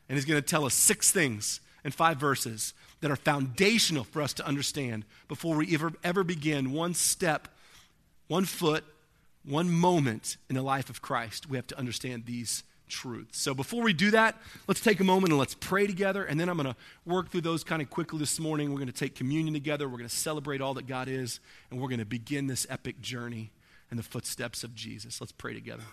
And 0.10 0.17
he's 0.17 0.25
going 0.25 0.41
to 0.41 0.46
tell 0.46 0.65
us 0.65 0.74
six 0.74 1.12
things 1.12 1.62
in 1.86 1.91
five 1.91 2.17
verses 2.17 2.74
that 3.00 3.12
are 3.12 3.15
foundational 3.15 4.03
for 4.03 4.22
us 4.22 4.34
to 4.34 4.46
understand 4.46 5.05
before 5.27 5.55
we 5.55 5.74
ever, 5.74 5.93
ever 6.03 6.24
begin 6.24 6.72
one 6.72 6.93
step, 6.93 7.48
one 8.27 8.46
foot, 8.46 8.84
one 9.43 9.69
moment 9.69 10.38
in 10.50 10.55
the 10.55 10.62
life 10.62 10.89
of 10.89 11.01
Christ. 11.01 11.50
We 11.50 11.57
have 11.57 11.67
to 11.67 11.77
understand 11.77 12.25
these 12.25 12.63
truths. 12.88 13.39
So 13.39 13.53
before 13.53 13.83
we 13.83 13.93
do 13.93 14.12
that, 14.12 14.38
let's 14.67 14.81
take 14.81 15.00
a 15.00 15.03
moment 15.03 15.31
and 15.31 15.39
let's 15.39 15.55
pray 15.55 15.88
together. 15.88 16.24
And 16.24 16.39
then 16.39 16.50
I'm 16.50 16.57
going 16.57 16.74
to 16.74 16.75
work 17.05 17.29
through 17.29 17.41
those 17.41 17.63
kind 17.63 17.81
of 17.81 17.89
quickly 17.89 18.19
this 18.19 18.39
morning. 18.39 18.69
We're 18.69 18.77
going 18.77 18.88
to 18.88 18.93
take 18.93 19.15
communion 19.15 19.53
together. 19.53 19.88
We're 19.88 19.98
going 19.98 20.10
to 20.10 20.15
celebrate 20.15 20.62
all 20.62 20.75
that 20.75 20.88
God 20.88 21.07
is. 21.07 21.39
And 21.69 21.81
we're 21.81 21.88
going 21.88 22.00
to 22.00 22.05
begin 22.05 22.48
this 22.48 22.67
epic 22.69 23.01
journey 23.01 23.51
in 23.89 23.98
the 23.98 24.03
footsteps 24.03 24.63
of 24.63 24.75
Jesus. 24.75 25.19
Let's 25.19 25.31
pray 25.31 25.53
together. 25.53 25.83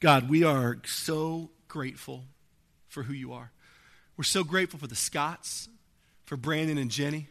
God, 0.00 0.28
we 0.28 0.42
are 0.42 0.78
so 0.84 1.50
grateful 1.68 2.24
for 2.88 3.04
who 3.04 3.12
you 3.12 3.32
are. 3.32 3.52
We're 4.16 4.24
so 4.24 4.44
grateful 4.44 4.78
for 4.78 4.86
the 4.86 4.94
Scotts, 4.94 5.68
for 6.24 6.36
Brandon 6.36 6.78
and 6.78 6.90
Jenny, 6.90 7.28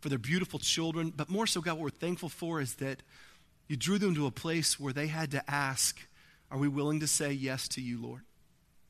for 0.00 0.08
their 0.08 0.18
beautiful 0.18 0.58
children. 0.58 1.12
But 1.14 1.28
more 1.28 1.46
so, 1.46 1.60
God, 1.60 1.74
what 1.74 1.82
we're 1.82 1.90
thankful 1.90 2.28
for 2.28 2.60
is 2.60 2.76
that 2.76 3.02
you 3.68 3.76
drew 3.76 3.98
them 3.98 4.14
to 4.14 4.26
a 4.26 4.30
place 4.30 4.78
where 4.78 4.92
they 4.92 5.06
had 5.08 5.30
to 5.32 5.50
ask, 5.50 5.98
are 6.50 6.58
we 6.58 6.68
willing 6.68 7.00
to 7.00 7.06
say 7.06 7.32
yes 7.32 7.68
to 7.68 7.80
you, 7.80 8.00
Lord? 8.00 8.22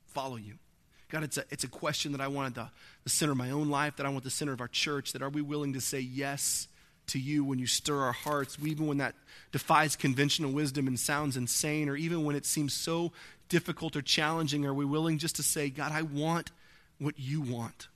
Follow 0.07 0.35
you. 0.35 0.55
God, 1.09 1.23
it's 1.23 1.37
a, 1.37 1.45
it's 1.49 1.63
a 1.63 1.69
question 1.69 2.11
that 2.11 2.21
I 2.21 2.27
wanted 2.27 2.55
the, 2.55 2.69
the 3.03 3.09
center 3.09 3.31
of 3.31 3.37
my 3.37 3.51
own 3.51 3.69
life, 3.69 3.95
that 3.95 4.05
I 4.05 4.09
want 4.09 4.23
the 4.23 4.29
center 4.29 4.51
of 4.53 4.61
our 4.61 4.67
church, 4.67 5.13
that 5.13 5.21
are 5.21 5.29
we 5.29 5.41
willing 5.41 5.73
to 5.73 5.81
say 5.81 5.99
yes 5.99 6.67
to 7.07 7.19
you 7.19 7.43
when 7.43 7.57
you 7.59 7.67
stir 7.67 7.97
our 7.97 8.11
hearts, 8.11 8.57
even 8.61 8.87
when 8.87 8.97
that 8.97 9.15
defies 9.51 9.95
conventional 9.95 10.51
wisdom 10.51 10.87
and 10.87 10.99
sounds 10.99 11.37
insane, 11.37 11.87
or 11.87 11.95
even 11.95 12.25
when 12.25 12.35
it 12.35 12.45
seems 12.45 12.73
so 12.73 13.13
difficult 13.47 13.95
or 13.95 14.01
challenging, 14.01 14.65
are 14.65 14.73
we 14.73 14.83
willing 14.83 15.17
just 15.17 15.37
to 15.37 15.43
say, 15.43 15.69
God, 15.69 15.93
I 15.93 16.01
want 16.01 16.51
what 16.99 17.17
you 17.17 17.41
want? 17.41 17.87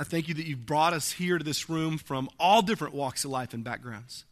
I 0.00 0.04
thank 0.04 0.28
you 0.28 0.34
that 0.34 0.46
you've 0.46 0.66
brought 0.66 0.92
us 0.92 1.12
here 1.12 1.38
to 1.38 1.44
this 1.44 1.68
room 1.68 1.98
from 1.98 2.28
all 2.38 2.62
different 2.62 2.94
walks 2.94 3.24
of 3.24 3.30
life 3.30 3.54
and 3.54 3.64
backgrounds. 3.64 4.24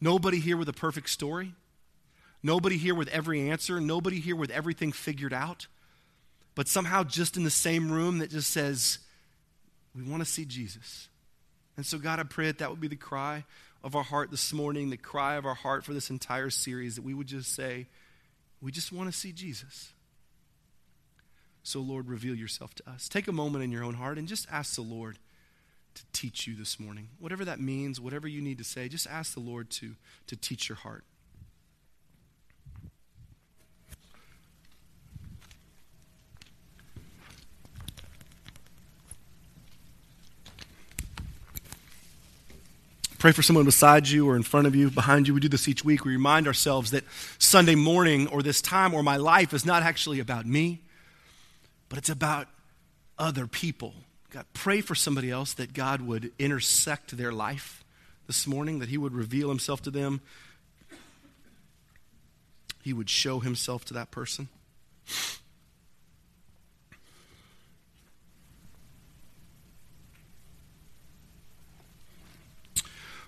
Nobody 0.00 0.40
here 0.40 0.56
with 0.56 0.68
a 0.68 0.72
perfect 0.72 1.08
story. 1.08 1.54
Nobody 2.42 2.76
here 2.76 2.94
with 2.94 3.08
every 3.08 3.50
answer. 3.50 3.80
Nobody 3.80 4.18
here 4.18 4.34
with 4.34 4.50
everything 4.50 4.90
figured 4.92 5.32
out. 5.32 5.68
But 6.54 6.68
somehow, 6.68 7.04
just 7.04 7.36
in 7.36 7.44
the 7.44 7.50
same 7.50 7.90
room 7.90 8.18
that 8.18 8.30
just 8.30 8.50
says, 8.50 8.98
we 9.94 10.02
want 10.02 10.22
to 10.22 10.28
see 10.28 10.44
Jesus. 10.44 11.08
And 11.76 11.86
so, 11.86 11.98
God, 11.98 12.18
I 12.18 12.24
pray 12.24 12.46
that 12.46 12.58
that 12.58 12.70
would 12.70 12.80
be 12.80 12.88
the 12.88 12.96
cry 12.96 13.44
of 13.82 13.96
our 13.96 14.02
heart 14.02 14.30
this 14.30 14.52
morning, 14.52 14.90
the 14.90 14.96
cry 14.96 15.36
of 15.36 15.46
our 15.46 15.54
heart 15.54 15.84
for 15.84 15.94
this 15.94 16.10
entire 16.10 16.50
series, 16.50 16.96
that 16.96 17.02
we 17.02 17.14
would 17.14 17.26
just 17.26 17.54
say, 17.54 17.86
we 18.60 18.70
just 18.70 18.92
want 18.92 19.10
to 19.10 19.16
see 19.16 19.32
Jesus. 19.32 19.92
So, 21.62 21.80
Lord, 21.80 22.08
reveal 22.08 22.34
yourself 22.34 22.74
to 22.74 22.90
us. 22.90 23.08
Take 23.08 23.28
a 23.28 23.32
moment 23.32 23.64
in 23.64 23.70
your 23.70 23.84
own 23.84 23.94
heart 23.94 24.18
and 24.18 24.26
just 24.26 24.46
ask 24.50 24.74
the 24.74 24.82
Lord 24.82 25.18
to 25.94 26.02
teach 26.12 26.46
you 26.46 26.54
this 26.54 26.78
morning. 26.80 27.08
Whatever 27.18 27.44
that 27.44 27.60
means, 27.60 28.00
whatever 28.00 28.26
you 28.28 28.40
need 28.40 28.58
to 28.58 28.64
say, 28.64 28.88
just 28.88 29.06
ask 29.06 29.34
the 29.34 29.40
Lord 29.40 29.70
to, 29.70 29.94
to 30.26 30.36
teach 30.36 30.68
your 30.68 30.76
heart. 30.76 31.04
Pray 43.18 43.30
for 43.30 43.42
someone 43.42 43.64
beside 43.64 44.08
you 44.08 44.28
or 44.28 44.34
in 44.34 44.42
front 44.42 44.66
of 44.66 44.74
you, 44.74 44.90
behind 44.90 45.28
you. 45.28 45.34
We 45.34 45.38
do 45.38 45.48
this 45.48 45.68
each 45.68 45.84
week. 45.84 46.04
We 46.04 46.10
remind 46.10 46.48
ourselves 46.48 46.90
that 46.90 47.04
Sunday 47.38 47.76
morning 47.76 48.26
or 48.26 48.42
this 48.42 48.60
time 48.60 48.92
or 48.92 49.02
my 49.04 49.16
life 49.16 49.54
is 49.54 49.64
not 49.64 49.84
actually 49.84 50.18
about 50.18 50.44
me, 50.44 50.80
but 51.88 51.98
it's 51.98 52.08
about 52.08 52.48
other 53.18 53.46
people 53.46 53.94
God, 54.32 54.46
pray 54.54 54.80
for 54.80 54.94
somebody 54.94 55.30
else 55.30 55.52
that 55.54 55.74
God 55.74 56.00
would 56.00 56.32
intersect 56.38 57.18
their 57.18 57.32
life 57.32 57.84
this 58.26 58.46
morning, 58.46 58.78
that 58.78 58.88
He 58.88 58.96
would 58.96 59.12
reveal 59.12 59.50
Himself 59.50 59.82
to 59.82 59.90
them. 59.90 60.22
He 62.82 62.94
would 62.94 63.10
show 63.10 63.40
Himself 63.40 63.84
to 63.86 63.94
that 63.94 64.10
person. 64.10 64.48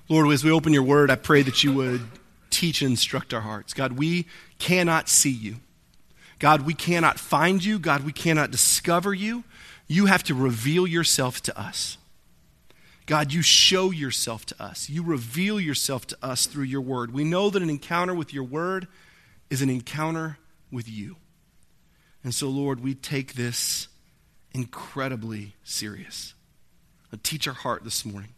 Lord, 0.09 0.33
as 0.33 0.43
we 0.43 0.51
open 0.51 0.73
your 0.73 0.83
word, 0.83 1.11
I 1.11 1.17
pray 1.17 1.43
that 1.43 1.63
you 1.63 1.75
would 1.75 2.01
teach 2.49 2.81
and 2.81 2.93
instruct 2.93 3.35
our 3.35 3.43
hearts. 3.43 3.75
God, 3.75 3.93
we 3.93 4.27
cannot 4.59 5.11
see 5.11 5.31
you. 5.31 5.57
God, 6.39 6.63
we 6.63 6.73
cannot 6.73 7.19
find 7.19 7.63
you. 7.63 7.79
God, 7.79 8.05
we 8.05 8.13
cannot 8.13 8.51
discover 8.51 9.13
you 9.13 9.45
you 9.87 10.07
have 10.07 10.23
to 10.25 10.35
reveal 10.35 10.87
yourself 10.87 11.41
to 11.43 11.59
us. 11.59 11.99
God, 13.07 13.33
you 13.33 13.43
show 13.43 13.91
yourself 13.91 14.47
to 14.47 14.63
us. 14.63 14.89
You 14.89 15.03
reveal 15.03 15.61
yourself 15.61 16.07
to 16.07 16.17
us 16.23 16.47
through 16.47 16.65
your 16.65 16.81
word. 16.81 17.13
We 17.13 17.25
know 17.25 17.51
that 17.51 17.63
an 17.63 17.69
encounter 17.69 18.15
with 18.15 18.33
your 18.33 18.45
word 18.45 18.89
is 19.51 19.61
an 19.61 19.69
encounter 19.69 20.39
with 20.71 20.89
you. 20.89 21.17
And 22.23 22.35
so, 22.35 22.49
Lord, 22.49 22.83
we 22.83 22.95
take 22.95 23.35
this 23.35 23.89
incredibly 24.53 25.55
serious. 25.65 26.33
Teach 27.23 27.47
our 27.47 27.55
heart 27.55 27.85
this 27.85 28.05
morning. 28.05 28.31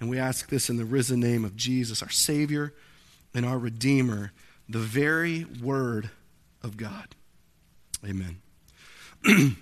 And 0.00 0.10
we 0.10 0.18
ask 0.18 0.48
this 0.48 0.68
in 0.68 0.76
the 0.76 0.84
risen 0.84 1.20
name 1.20 1.44
of 1.44 1.56
Jesus, 1.56 2.02
our 2.02 2.10
Savior 2.10 2.74
and 3.34 3.46
our 3.46 3.56
Redeemer, 3.56 4.32
the 4.68 4.78
very 4.78 5.46
Word 5.62 6.10
of 6.62 6.76
God. 6.76 7.14
Amen. 8.04 8.42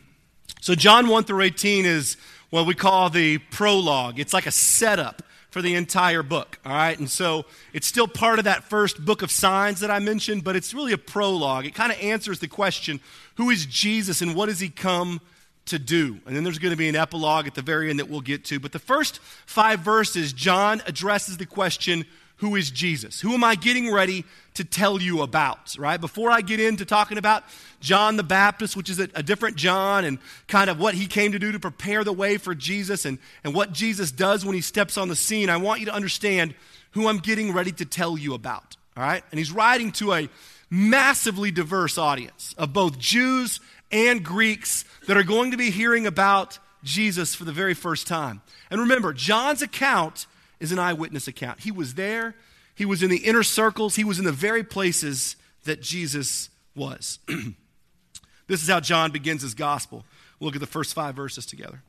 So, 0.70 0.76
John 0.76 1.08
1 1.08 1.24
through 1.24 1.42
18 1.42 1.84
is 1.84 2.16
what 2.50 2.64
we 2.64 2.74
call 2.74 3.10
the 3.10 3.38
prologue. 3.38 4.20
It's 4.20 4.32
like 4.32 4.46
a 4.46 4.52
setup 4.52 5.20
for 5.50 5.60
the 5.60 5.74
entire 5.74 6.22
book, 6.22 6.60
all 6.64 6.70
right? 6.70 6.96
And 6.96 7.10
so 7.10 7.44
it's 7.72 7.88
still 7.88 8.06
part 8.06 8.38
of 8.38 8.44
that 8.44 8.62
first 8.62 9.04
book 9.04 9.22
of 9.22 9.32
signs 9.32 9.80
that 9.80 9.90
I 9.90 9.98
mentioned, 9.98 10.44
but 10.44 10.54
it's 10.54 10.72
really 10.72 10.92
a 10.92 10.96
prologue. 10.96 11.66
It 11.66 11.74
kind 11.74 11.90
of 11.90 11.98
answers 11.98 12.38
the 12.38 12.46
question 12.46 13.00
who 13.34 13.50
is 13.50 13.66
Jesus 13.66 14.22
and 14.22 14.36
what 14.36 14.48
has 14.48 14.60
he 14.60 14.68
come 14.68 15.20
to 15.66 15.76
do? 15.80 16.20
And 16.24 16.36
then 16.36 16.44
there's 16.44 16.60
going 16.60 16.70
to 16.70 16.78
be 16.78 16.88
an 16.88 16.94
epilogue 16.94 17.48
at 17.48 17.56
the 17.56 17.62
very 17.62 17.90
end 17.90 17.98
that 17.98 18.08
we'll 18.08 18.20
get 18.20 18.44
to. 18.44 18.60
But 18.60 18.70
the 18.70 18.78
first 18.78 19.18
five 19.46 19.80
verses, 19.80 20.32
John 20.32 20.82
addresses 20.86 21.36
the 21.36 21.46
question 21.46 22.04
who 22.40 22.56
is 22.56 22.70
Jesus? 22.70 23.20
Who 23.20 23.34
am 23.34 23.44
I 23.44 23.54
getting 23.54 23.92
ready 23.92 24.24
to 24.54 24.64
tell 24.64 25.00
you 25.00 25.20
about, 25.20 25.76
right? 25.78 26.00
Before 26.00 26.30
I 26.30 26.40
get 26.40 26.58
into 26.58 26.86
talking 26.86 27.18
about 27.18 27.44
John 27.80 28.16
the 28.16 28.22
Baptist, 28.22 28.76
which 28.76 28.88
is 28.88 28.98
a, 28.98 29.08
a, 29.14 29.22
different 29.22 29.56
John, 29.56 30.06
and 30.06 30.18
kind 30.48 30.70
of 30.70 30.80
what 30.80 30.94
he 30.94 31.06
came 31.06 31.32
to 31.32 31.38
do 31.38 31.52
to 31.52 31.60
prepare 31.60 32.02
the 32.02 32.14
way 32.14 32.38
for 32.38 32.54
Jesus 32.54 33.04
and, 33.04 33.18
and 33.44 33.54
what 33.54 33.72
Jesus 33.72 34.10
does 34.10 34.42
when 34.42 34.54
he 34.54 34.62
steps 34.62 34.96
on 34.96 35.08
the 35.08 35.16
scene, 35.16 35.50
I 35.50 35.58
want 35.58 35.80
you 35.80 35.86
to 35.86 35.94
understand 35.94 36.54
who 36.92 37.08
I'm 37.08 37.18
getting 37.18 37.52
ready 37.52 37.72
to 37.72 37.84
tell 37.84 38.16
you 38.16 38.32
about, 38.32 38.76
all 38.96 39.02
right? 39.02 39.22
And 39.30 39.38
he's 39.38 39.52
writing 39.52 39.92
to 39.92 40.14
a 40.14 40.28
massively 40.70 41.50
diverse 41.50 41.98
audience 41.98 42.54
of 42.56 42.72
both 42.72 42.98
Jews 42.98 43.60
and 43.92 44.24
Greeks 44.24 44.86
that 45.08 45.18
are 45.18 45.24
going 45.24 45.50
to 45.50 45.58
be 45.58 45.70
hearing 45.70 46.06
about 46.06 46.58
Jesus 46.82 47.34
for 47.34 47.44
the 47.44 47.52
very 47.52 47.74
first 47.74 48.06
time. 48.06 48.40
And 48.70 48.80
remember, 48.80 49.12
John's 49.12 49.60
account 49.60 50.26
is 50.60 50.72
an 50.72 50.78
eyewitness 50.78 51.26
account. 51.26 51.60
He 51.60 51.72
was 51.72 51.94
there, 51.94 52.34
he 52.74 52.84
was 52.84 53.02
in 53.02 53.10
the 53.10 53.18
inner 53.18 53.42
circles, 53.42 53.96
he 53.96 54.04
was 54.04 54.18
in 54.18 54.24
the 54.24 54.32
very 54.32 54.62
places 54.62 55.36
that 55.64 55.82
Jesus 55.82 56.50
was. 56.74 57.18
this 58.46 58.62
is 58.62 58.68
how 58.68 58.80
John 58.80 59.10
begins 59.10 59.42
his 59.42 59.54
gospel. 59.54 60.04
We'll 60.38 60.48
look 60.48 60.56
at 60.56 60.60
the 60.60 60.66
first 60.66 60.94
five 60.94 61.14
verses 61.14 61.44
together. 61.44 61.82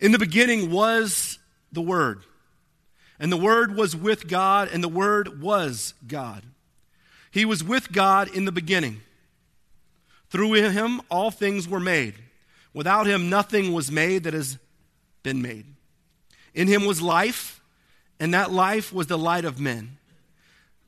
In 0.00 0.12
the 0.12 0.18
beginning 0.18 0.70
was 0.70 1.38
the 1.72 1.82
Word, 1.82 2.22
and 3.18 3.30
the 3.30 3.36
Word 3.36 3.76
was 3.76 3.94
with 3.94 4.26
God, 4.28 4.68
and 4.72 4.82
the 4.82 4.88
Word 4.88 5.42
was 5.42 5.94
God. 6.06 6.42
He 7.30 7.44
was 7.44 7.62
with 7.62 7.92
God 7.92 8.28
in 8.34 8.44
the 8.44 8.52
beginning. 8.52 9.02
Through 10.30 10.52
him, 10.52 11.00
all 11.10 11.30
things 11.30 11.68
were 11.68 11.80
made. 11.80 12.14
Without 12.72 13.06
him, 13.06 13.28
nothing 13.28 13.72
was 13.72 13.90
made 13.90 14.24
that 14.24 14.34
has 14.34 14.58
been 15.22 15.42
made. 15.42 15.66
In 16.54 16.68
him 16.68 16.84
was 16.84 17.02
life, 17.02 17.59
and 18.20 18.34
that 18.34 18.52
life 18.52 18.92
was 18.92 19.06
the 19.06 19.18
light 19.18 19.46
of 19.46 19.58
men. 19.58 19.96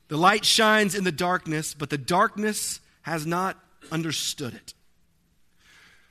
The 0.08 0.18
light 0.18 0.44
shines 0.44 0.94
in 0.94 1.04
the 1.04 1.10
darkness, 1.10 1.72
but 1.72 1.88
the 1.88 1.98
darkness 1.98 2.80
has 3.00 3.26
not 3.26 3.58
understood 3.90 4.52
it. 4.54 4.74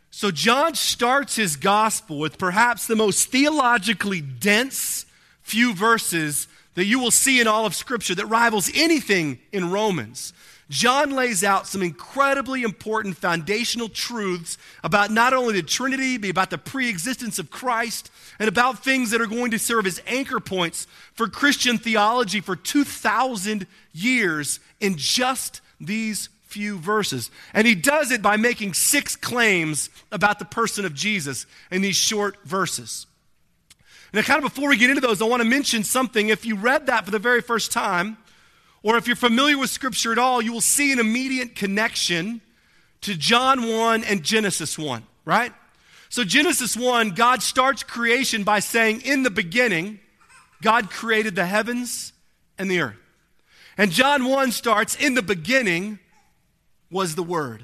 So, 0.09 0.31
John 0.31 0.75
starts 0.75 1.37
his 1.37 1.55
gospel 1.55 2.19
with 2.19 2.37
perhaps 2.37 2.87
the 2.87 2.97
most 2.97 3.29
theologically 3.29 4.19
dense 4.19 5.05
few 5.41 5.73
verses 5.73 6.47
that 6.73 6.85
you 6.85 6.99
will 6.99 7.11
see 7.11 7.39
in 7.39 7.47
all 7.47 7.65
of 7.65 7.75
Scripture 7.75 8.15
that 8.15 8.25
rivals 8.25 8.69
anything 8.73 9.39
in 9.53 9.71
Romans. 9.71 10.33
John 10.71 11.11
lays 11.11 11.43
out 11.43 11.67
some 11.67 11.81
incredibly 11.81 12.63
important 12.63 13.17
foundational 13.17 13.89
truths 13.89 14.57
about 14.85 15.11
not 15.11 15.33
only 15.33 15.55
the 15.55 15.63
Trinity, 15.63 16.17
but 16.17 16.29
about 16.29 16.49
the 16.49 16.57
pre 16.57 16.87
existence 16.87 17.39
of 17.39 17.51
Christ, 17.51 18.09
and 18.39 18.47
about 18.47 18.81
things 18.81 19.11
that 19.11 19.19
are 19.19 19.27
going 19.27 19.51
to 19.51 19.59
serve 19.59 19.85
as 19.85 20.01
anchor 20.07 20.39
points 20.39 20.87
for 21.13 21.27
Christian 21.27 21.77
theology 21.77 22.39
for 22.39 22.55
2,000 22.55 23.67
years 23.91 24.61
in 24.79 24.95
just 24.95 25.59
these 25.81 26.29
few 26.43 26.77
verses. 26.77 27.31
And 27.53 27.67
he 27.67 27.75
does 27.75 28.09
it 28.09 28.21
by 28.21 28.37
making 28.37 28.73
six 28.73 29.17
claims 29.17 29.89
about 30.09 30.39
the 30.39 30.45
person 30.45 30.85
of 30.85 30.93
Jesus 30.93 31.47
in 31.69 31.81
these 31.81 31.97
short 31.97 32.37
verses. 32.45 33.07
Now, 34.13 34.21
kind 34.21 34.41
of 34.41 34.53
before 34.53 34.69
we 34.69 34.77
get 34.77 34.89
into 34.89 35.01
those, 35.01 35.21
I 35.21 35.25
want 35.25 35.41
to 35.41 35.49
mention 35.49 35.83
something. 35.83 36.29
If 36.29 36.45
you 36.45 36.55
read 36.55 36.85
that 36.85 37.03
for 37.03 37.11
the 37.11 37.19
very 37.19 37.41
first 37.41 37.73
time, 37.73 38.17
or 38.83 38.97
if 38.97 39.07
you're 39.07 39.15
familiar 39.15 39.57
with 39.57 39.69
Scripture 39.69 40.11
at 40.11 40.17
all, 40.17 40.41
you 40.41 40.51
will 40.51 40.61
see 40.61 40.91
an 40.91 40.99
immediate 40.99 41.55
connection 41.55 42.41
to 43.01 43.15
John 43.15 43.67
1 43.67 44.03
and 44.03 44.23
Genesis 44.23 44.77
1, 44.77 45.03
right? 45.25 45.53
So, 46.09 46.23
Genesis 46.23 46.75
1, 46.75 47.11
God 47.11 47.41
starts 47.41 47.83
creation 47.83 48.43
by 48.43 48.59
saying, 48.59 49.01
In 49.01 49.23
the 49.23 49.29
beginning, 49.29 49.99
God 50.61 50.89
created 50.89 51.35
the 51.35 51.45
heavens 51.45 52.13
and 52.57 52.69
the 52.69 52.81
earth. 52.81 52.97
And 53.77 53.91
John 53.91 54.25
1 54.25 54.51
starts, 54.51 54.95
In 54.95 55.13
the 55.13 55.21
beginning 55.21 55.99
was 56.89 57.15
the 57.15 57.23
Word. 57.23 57.63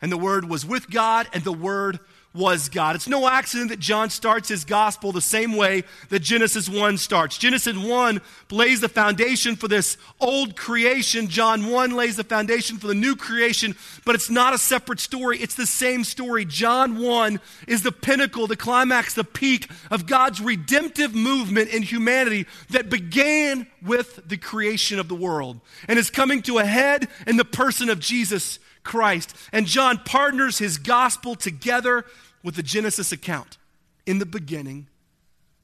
And 0.00 0.10
the 0.10 0.16
Word 0.16 0.48
was 0.48 0.64
with 0.64 0.90
God, 0.90 1.28
and 1.32 1.44
the 1.44 1.52
Word 1.52 2.00
was 2.34 2.68
God. 2.68 2.96
It's 2.96 3.08
no 3.08 3.28
accident 3.28 3.70
that 3.70 3.78
John 3.78 4.10
starts 4.10 4.48
his 4.48 4.64
gospel 4.64 5.12
the 5.12 5.20
same 5.20 5.54
way 5.56 5.84
that 6.08 6.20
Genesis 6.20 6.68
1 6.68 6.98
starts. 6.98 7.36
Genesis 7.36 7.76
1 7.76 8.20
lays 8.50 8.80
the 8.80 8.88
foundation 8.88 9.56
for 9.56 9.68
this 9.68 9.98
old 10.20 10.56
creation. 10.56 11.28
John 11.28 11.70
1 11.70 11.90
lays 11.90 12.16
the 12.16 12.24
foundation 12.24 12.78
for 12.78 12.86
the 12.86 12.94
new 12.94 13.16
creation, 13.16 13.76
but 14.04 14.14
it's 14.14 14.30
not 14.30 14.54
a 14.54 14.58
separate 14.58 15.00
story. 15.00 15.38
It's 15.38 15.54
the 15.54 15.66
same 15.66 16.04
story. 16.04 16.44
John 16.44 16.98
1 16.98 17.40
is 17.68 17.82
the 17.82 17.92
pinnacle, 17.92 18.46
the 18.46 18.56
climax, 18.56 19.14
the 19.14 19.24
peak 19.24 19.70
of 19.90 20.06
God's 20.06 20.40
redemptive 20.40 21.14
movement 21.14 21.70
in 21.70 21.82
humanity 21.82 22.46
that 22.70 22.88
began 22.88 23.66
with 23.82 24.26
the 24.26 24.36
creation 24.36 24.98
of 24.98 25.08
the 25.08 25.14
world 25.14 25.60
and 25.88 25.98
is 25.98 26.10
coming 26.10 26.40
to 26.42 26.58
a 26.58 26.64
head 26.64 27.08
in 27.26 27.36
the 27.36 27.44
person 27.44 27.90
of 27.90 27.98
Jesus 27.98 28.58
Christ. 28.82 29.36
And 29.52 29.66
John 29.66 29.98
partners 29.98 30.58
his 30.58 30.78
gospel 30.78 31.34
together 31.34 32.04
with 32.42 32.56
the 32.56 32.62
Genesis 32.62 33.12
account. 33.12 33.58
In 34.06 34.18
the 34.18 34.26
beginning 34.26 34.88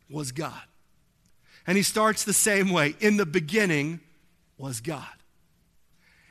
was 0.09 0.33
God. 0.33 0.63
And 1.67 1.77
he 1.77 1.83
starts 1.83 2.25
the 2.25 2.33
same 2.33 2.71
way. 2.71 2.95
In 3.01 3.17
the 3.17 3.27
beginning 3.27 4.01
was 4.57 4.81
God. 4.81 5.07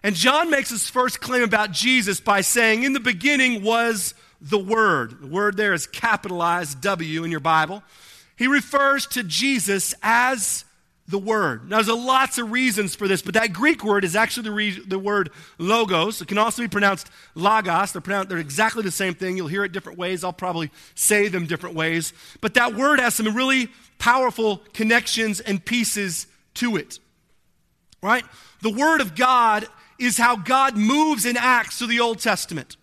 And 0.03 0.15
John 0.15 0.49
makes 0.49 0.69
his 0.69 0.89
first 0.89 1.19
claim 1.19 1.43
about 1.43 1.71
Jesus 1.71 2.19
by 2.19 2.41
saying, 2.41 2.83
In 2.83 2.93
the 2.93 2.99
beginning 2.99 3.63
was 3.63 4.13
the 4.39 4.59
Word. 4.59 5.21
The 5.21 5.27
word 5.27 5.57
there 5.57 5.73
is 5.73 5.87
capitalized 5.87 6.81
W 6.81 7.23
in 7.23 7.31
your 7.31 7.39
Bible. 7.39 7.83
He 8.37 8.47
refers 8.47 9.07
to 9.07 9.23
Jesus 9.23 9.95
as 10.01 10.63
the 11.07 11.17
word. 11.17 11.69
Now, 11.69 11.77
there's 11.77 11.87
lots 11.87 12.37
of 12.37 12.51
reasons 12.51 12.93
for 12.93 13.07
this, 13.07 13.21
but 13.21 13.33
that 13.35 13.53
Greek 13.53 13.83
word 13.83 14.03
is 14.03 14.15
actually 14.15 14.43
the, 14.43 14.51
re- 14.51 14.83
the 14.85 14.99
word 14.99 15.29
logos. 15.57 16.21
It 16.21 16.27
can 16.27 16.37
also 16.37 16.61
be 16.61 16.67
pronounced 16.67 17.09
logos. 17.33 17.93
They're, 17.93 18.01
pronounced, 18.01 18.29
they're 18.29 18.37
exactly 18.37 18.83
the 18.83 18.91
same 18.91 19.13
thing. 19.13 19.37
You'll 19.37 19.47
hear 19.47 19.63
it 19.63 19.71
different 19.71 19.97
ways. 19.97 20.23
I'll 20.23 20.33
probably 20.33 20.69
say 20.95 21.29
them 21.29 21.45
different 21.45 21.75
ways. 21.75 22.11
But 22.41 22.55
that 22.55 22.75
word 22.75 22.99
has 22.99 23.15
some 23.15 23.33
really 23.33 23.69
powerful 23.99 24.61
connections 24.73 25.39
and 25.39 25.63
pieces 25.63 26.27
to 26.55 26.75
it. 26.75 26.99
Right? 28.01 28.25
The 28.61 28.71
word 28.71 28.99
of 28.99 29.15
God 29.15 29.65
is 29.97 30.17
how 30.17 30.35
God 30.35 30.75
moves 30.75 31.25
and 31.25 31.37
acts 31.37 31.77
through 31.77 31.87
the 31.87 32.01
Old 32.01 32.19
Testament. 32.19 32.75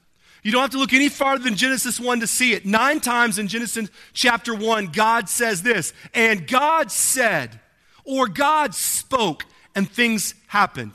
You 0.42 0.50
don't 0.50 0.62
have 0.62 0.70
to 0.70 0.78
look 0.78 0.92
any 0.92 1.08
farther 1.08 1.44
than 1.44 1.56
Genesis 1.56 2.00
1 2.00 2.20
to 2.20 2.26
see 2.26 2.52
it. 2.52 2.66
Nine 2.66 3.00
times 3.00 3.38
in 3.38 3.48
Genesis 3.48 3.88
chapter 4.12 4.54
1, 4.54 4.88
God 4.88 5.28
says 5.28 5.62
this, 5.62 5.92
and 6.12 6.46
God 6.46 6.90
said, 6.90 7.60
or 8.04 8.28
God 8.28 8.74
spoke 8.74 9.44
and 9.74 9.90
things 9.90 10.34
happened. 10.48 10.92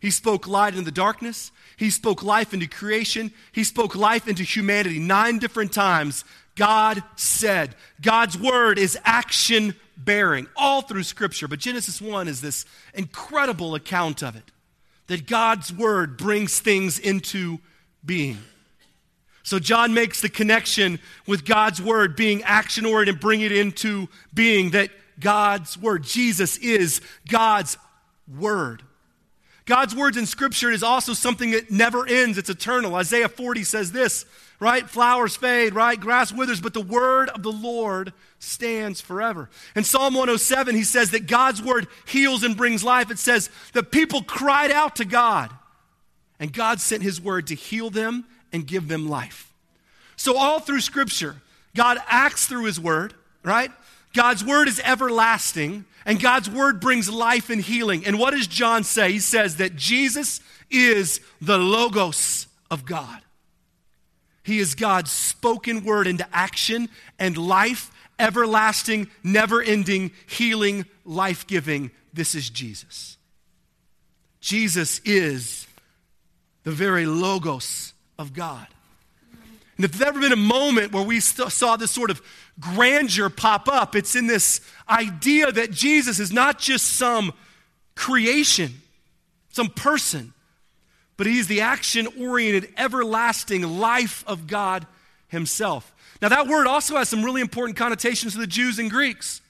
He 0.00 0.10
spoke 0.10 0.46
light 0.46 0.74
in 0.74 0.84
the 0.84 0.90
darkness. 0.90 1.52
He 1.76 1.90
spoke 1.90 2.22
life 2.22 2.54
into 2.54 2.66
creation. 2.66 3.32
He 3.52 3.64
spoke 3.64 3.94
life 3.94 4.28
into 4.28 4.42
humanity. 4.42 4.98
Nine 4.98 5.38
different 5.38 5.72
times, 5.72 6.24
God 6.56 7.02
said. 7.16 7.74
God's 8.00 8.38
word 8.38 8.78
is 8.78 8.98
action 9.04 9.74
bearing 9.96 10.46
all 10.56 10.82
through 10.82 11.02
Scripture. 11.02 11.48
But 11.48 11.58
Genesis 11.58 12.00
1 12.00 12.28
is 12.28 12.40
this 12.40 12.64
incredible 12.94 13.74
account 13.74 14.22
of 14.22 14.36
it 14.36 14.50
that 15.06 15.26
God's 15.26 15.72
word 15.72 16.16
brings 16.16 16.60
things 16.60 16.98
into 16.98 17.58
being. 18.04 18.38
So 19.42 19.58
John 19.58 19.92
makes 19.92 20.20
the 20.20 20.28
connection 20.28 21.00
with 21.26 21.44
God's 21.44 21.82
word 21.82 22.14
being 22.14 22.42
action 22.44 22.86
oriented 22.86 23.14
and 23.14 23.20
bring 23.20 23.40
it 23.40 23.50
into 23.50 24.08
being 24.32 24.70
that 24.70 24.90
God's 25.20 25.78
word. 25.78 26.02
Jesus 26.02 26.56
is 26.56 27.00
God's 27.28 27.76
word. 28.38 28.82
God's 29.66 29.94
words 29.94 30.16
in 30.16 30.26
Scripture 30.26 30.70
is 30.70 30.82
also 30.82 31.12
something 31.12 31.52
that 31.52 31.70
never 31.70 32.06
ends, 32.06 32.38
it's 32.38 32.50
eternal. 32.50 32.94
Isaiah 32.96 33.28
40 33.28 33.62
says 33.62 33.92
this, 33.92 34.26
right? 34.58 34.88
Flowers 34.88 35.36
fade, 35.36 35.74
right? 35.74 35.98
Grass 35.98 36.32
withers, 36.32 36.60
but 36.60 36.74
the 36.74 36.80
word 36.80 37.28
of 37.28 37.42
the 37.42 37.52
Lord 37.52 38.12
stands 38.40 39.00
forever. 39.00 39.48
In 39.76 39.84
Psalm 39.84 40.14
107, 40.14 40.74
he 40.74 40.82
says 40.82 41.12
that 41.12 41.26
God's 41.26 41.62
word 41.62 41.86
heals 42.06 42.42
and 42.42 42.56
brings 42.56 42.82
life. 42.82 43.10
It 43.10 43.18
says 43.18 43.48
that 43.72 43.92
people 43.92 44.22
cried 44.22 44.72
out 44.72 44.96
to 44.96 45.04
God, 45.04 45.50
and 46.40 46.52
God 46.52 46.80
sent 46.80 47.02
his 47.02 47.20
word 47.20 47.46
to 47.48 47.54
heal 47.54 47.90
them 47.90 48.24
and 48.52 48.66
give 48.66 48.88
them 48.88 49.08
life. 49.08 49.52
So, 50.16 50.36
all 50.36 50.58
through 50.60 50.80
Scripture, 50.80 51.36
God 51.74 51.98
acts 52.08 52.46
through 52.46 52.64
his 52.64 52.80
word, 52.80 53.14
right? 53.44 53.70
God's 54.12 54.44
word 54.44 54.68
is 54.68 54.80
everlasting, 54.84 55.84
and 56.04 56.20
God's 56.20 56.50
word 56.50 56.80
brings 56.80 57.08
life 57.08 57.50
and 57.50 57.60
healing. 57.60 58.04
And 58.06 58.18
what 58.18 58.32
does 58.32 58.46
John 58.46 58.84
say? 58.84 59.12
He 59.12 59.18
says 59.18 59.56
that 59.56 59.76
Jesus 59.76 60.40
is 60.70 61.20
the 61.40 61.58
Logos 61.58 62.46
of 62.70 62.84
God. 62.84 63.20
He 64.42 64.58
is 64.58 64.74
God's 64.74 65.10
spoken 65.10 65.84
word 65.84 66.06
into 66.06 66.26
action 66.32 66.88
and 67.18 67.36
life, 67.36 67.90
everlasting, 68.18 69.08
never 69.22 69.62
ending, 69.62 70.10
healing, 70.26 70.86
life 71.04 71.46
giving. 71.46 71.90
This 72.12 72.34
is 72.34 72.50
Jesus. 72.50 73.16
Jesus 74.40 75.00
is 75.04 75.66
the 76.64 76.72
very 76.72 77.06
Logos 77.06 77.92
of 78.18 78.32
God. 78.32 78.66
And 79.80 79.86
if 79.86 79.92
there's 79.92 80.10
ever 80.10 80.20
been 80.20 80.32
a 80.32 80.36
moment 80.36 80.92
where 80.92 81.02
we 81.02 81.20
saw 81.20 81.76
this 81.78 81.90
sort 81.90 82.10
of 82.10 82.20
grandeur 82.60 83.30
pop 83.30 83.66
up, 83.66 83.96
it's 83.96 84.14
in 84.14 84.26
this 84.26 84.60
idea 84.86 85.50
that 85.50 85.70
Jesus 85.70 86.20
is 86.20 86.30
not 86.30 86.58
just 86.58 86.98
some 86.98 87.32
creation, 87.94 88.82
some 89.48 89.70
person, 89.70 90.34
but 91.16 91.26
he's 91.26 91.46
the 91.46 91.62
action 91.62 92.06
oriented, 92.20 92.74
everlasting 92.76 93.62
life 93.62 94.22
of 94.26 94.46
God 94.46 94.86
himself. 95.28 95.94
Now, 96.20 96.28
that 96.28 96.46
word 96.46 96.66
also 96.66 96.96
has 96.96 97.08
some 97.08 97.24
really 97.24 97.40
important 97.40 97.78
connotations 97.78 98.34
to 98.34 98.38
the 98.38 98.46
Jews 98.46 98.78
and 98.78 98.90
Greeks. 98.90 99.40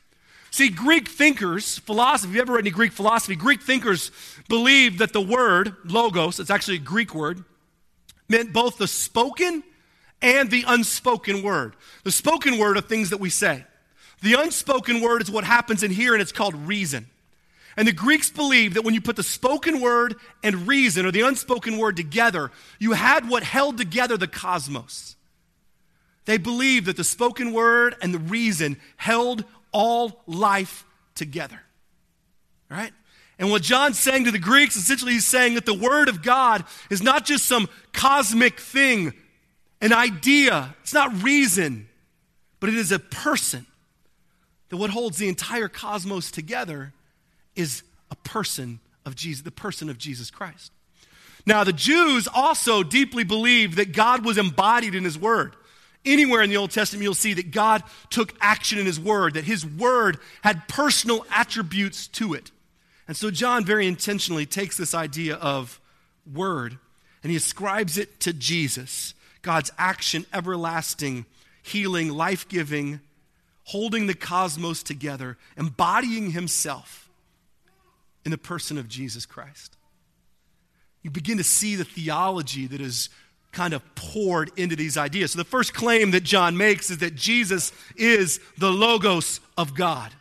See, 0.52 0.68
Greek 0.68 1.08
thinkers, 1.08 1.78
philosophy, 1.78 2.30
if 2.30 2.36
you 2.36 2.42
ever 2.42 2.52
read 2.52 2.60
any 2.60 2.70
Greek 2.70 2.92
philosophy, 2.92 3.34
Greek 3.34 3.62
thinkers 3.62 4.12
believed 4.48 5.00
that 5.00 5.12
the 5.12 5.20
word, 5.20 5.74
logos, 5.84 6.38
it's 6.38 6.50
actually 6.50 6.76
a 6.76 6.78
Greek 6.78 7.16
word, 7.16 7.42
meant 8.28 8.52
both 8.52 8.78
the 8.78 8.86
spoken 8.86 9.64
and 10.22 10.50
the 10.50 10.64
unspoken 10.66 11.42
word. 11.42 11.74
The 12.04 12.12
spoken 12.12 12.58
word 12.58 12.76
are 12.76 12.82
things 12.82 13.10
that 13.10 13.20
we 13.20 13.30
say. 13.30 13.64
The 14.22 14.34
unspoken 14.34 15.00
word 15.00 15.22
is 15.22 15.30
what 15.30 15.44
happens 15.44 15.82
in 15.82 15.90
here, 15.90 16.12
and 16.12 16.20
it's 16.20 16.32
called 16.32 16.54
reason. 16.54 17.06
And 17.76 17.88
the 17.88 17.92
Greeks 17.92 18.30
believed 18.30 18.74
that 18.74 18.84
when 18.84 18.94
you 18.94 19.00
put 19.00 19.16
the 19.16 19.22
spoken 19.22 19.80
word 19.80 20.16
and 20.42 20.68
reason, 20.68 21.06
or 21.06 21.10
the 21.10 21.22
unspoken 21.22 21.78
word, 21.78 21.96
together, 21.96 22.50
you 22.78 22.92
had 22.92 23.28
what 23.28 23.42
held 23.42 23.78
together 23.78 24.16
the 24.16 24.26
cosmos. 24.26 25.16
They 26.26 26.36
believed 26.36 26.86
that 26.86 26.96
the 26.96 27.04
spoken 27.04 27.52
word 27.52 27.96
and 28.02 28.12
the 28.12 28.18
reason 28.18 28.76
held 28.96 29.44
all 29.72 30.22
life 30.26 30.84
together. 31.14 31.60
Right? 32.68 32.92
And 33.38 33.50
what 33.50 33.62
John's 33.62 33.98
saying 33.98 34.24
to 34.24 34.30
the 34.30 34.38
Greeks, 34.38 34.76
essentially, 34.76 35.14
he's 35.14 35.26
saying 35.26 35.54
that 35.54 35.64
the 35.64 35.74
Word 35.74 36.08
of 36.08 36.22
God 36.22 36.62
is 36.90 37.02
not 37.02 37.24
just 37.24 37.46
some 37.46 37.70
cosmic 37.94 38.60
thing, 38.60 39.14
an 39.80 39.92
idea, 39.92 40.74
it's 40.82 40.94
not 40.94 41.22
reason, 41.22 41.88
but 42.58 42.68
it 42.68 42.74
is 42.74 42.92
a 42.92 42.98
person. 42.98 43.66
That 44.68 44.76
what 44.76 44.90
holds 44.90 45.18
the 45.18 45.28
entire 45.28 45.68
cosmos 45.68 46.30
together 46.30 46.92
is 47.56 47.82
a 48.10 48.16
person 48.16 48.80
of 49.04 49.16
Jesus, 49.16 49.42
the 49.42 49.50
person 49.50 49.90
of 49.90 49.98
Jesus 49.98 50.30
Christ. 50.30 50.72
Now, 51.46 51.64
the 51.64 51.72
Jews 51.72 52.28
also 52.32 52.82
deeply 52.82 53.24
believed 53.24 53.76
that 53.76 53.92
God 53.92 54.24
was 54.24 54.38
embodied 54.38 54.94
in 54.94 55.04
His 55.04 55.18
Word. 55.18 55.56
Anywhere 56.04 56.42
in 56.42 56.50
the 56.50 56.56
Old 56.56 56.70
Testament, 56.70 57.02
you'll 57.02 57.14
see 57.14 57.34
that 57.34 57.50
God 57.50 57.82
took 58.10 58.34
action 58.40 58.78
in 58.78 58.86
His 58.86 59.00
Word, 59.00 59.34
that 59.34 59.44
His 59.44 59.66
Word 59.66 60.18
had 60.42 60.68
personal 60.68 61.26
attributes 61.30 62.06
to 62.08 62.34
it. 62.34 62.52
And 63.08 63.16
so 63.16 63.30
John 63.30 63.64
very 63.64 63.88
intentionally 63.88 64.46
takes 64.46 64.76
this 64.76 64.94
idea 64.94 65.34
of 65.34 65.80
word 66.32 66.78
and 67.22 67.30
he 67.30 67.36
ascribes 67.36 67.98
it 67.98 68.20
to 68.20 68.32
Jesus, 68.32 69.14
God's 69.42 69.70
action, 69.78 70.26
everlasting, 70.32 71.26
healing, 71.62 72.10
life 72.10 72.48
giving, 72.48 73.00
holding 73.64 74.06
the 74.06 74.14
cosmos 74.14 74.82
together, 74.82 75.38
embodying 75.56 76.32
himself 76.32 77.08
in 78.24 78.30
the 78.30 78.38
person 78.38 78.78
of 78.78 78.88
Jesus 78.88 79.26
Christ. 79.26 79.76
You 81.02 81.10
begin 81.10 81.38
to 81.38 81.44
see 81.44 81.76
the 81.76 81.84
theology 81.84 82.66
that 82.66 82.80
is 82.80 83.08
kind 83.52 83.72
of 83.72 83.82
poured 83.94 84.50
into 84.56 84.76
these 84.76 84.96
ideas. 84.96 85.32
So, 85.32 85.38
the 85.38 85.44
first 85.44 85.74
claim 85.74 86.10
that 86.12 86.22
John 86.22 86.56
makes 86.56 86.90
is 86.90 86.98
that 86.98 87.14
Jesus 87.14 87.72
is 87.96 88.40
the 88.58 88.70
Logos 88.70 89.40
of 89.56 89.74
God. 89.74 90.12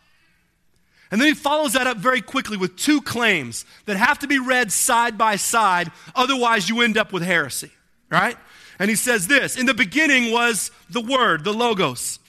And 1.11 1.19
then 1.19 1.27
he 1.29 1.33
follows 1.33 1.73
that 1.73 1.87
up 1.87 1.97
very 1.97 2.21
quickly 2.21 2.55
with 2.55 2.75
two 2.75 3.01
claims 3.01 3.65
that 3.85 3.97
have 3.97 4.19
to 4.19 4.27
be 4.27 4.37
read 4.37 4.71
side 4.71 5.17
by 5.17 5.35
side, 5.37 5.91
otherwise, 6.15 6.69
you 6.69 6.81
end 6.81 6.97
up 6.97 7.11
with 7.11 7.23
heresy, 7.23 7.71
right? 8.11 8.37
And 8.79 8.89
he 8.89 8.95
says 8.95 9.27
this 9.27 9.57
In 9.57 9.65
the 9.65 9.73
beginning 9.73 10.31
was 10.31 10.71
the 10.89 11.01
Word, 11.01 11.43
the 11.43 11.53
Logos. 11.53 12.19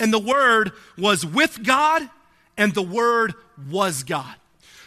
And 0.00 0.12
the 0.12 0.18
Word 0.18 0.72
was 0.96 1.24
with 1.24 1.64
God, 1.64 2.08
and 2.56 2.74
the 2.74 2.82
Word 2.82 3.34
was 3.70 4.02
God. 4.02 4.34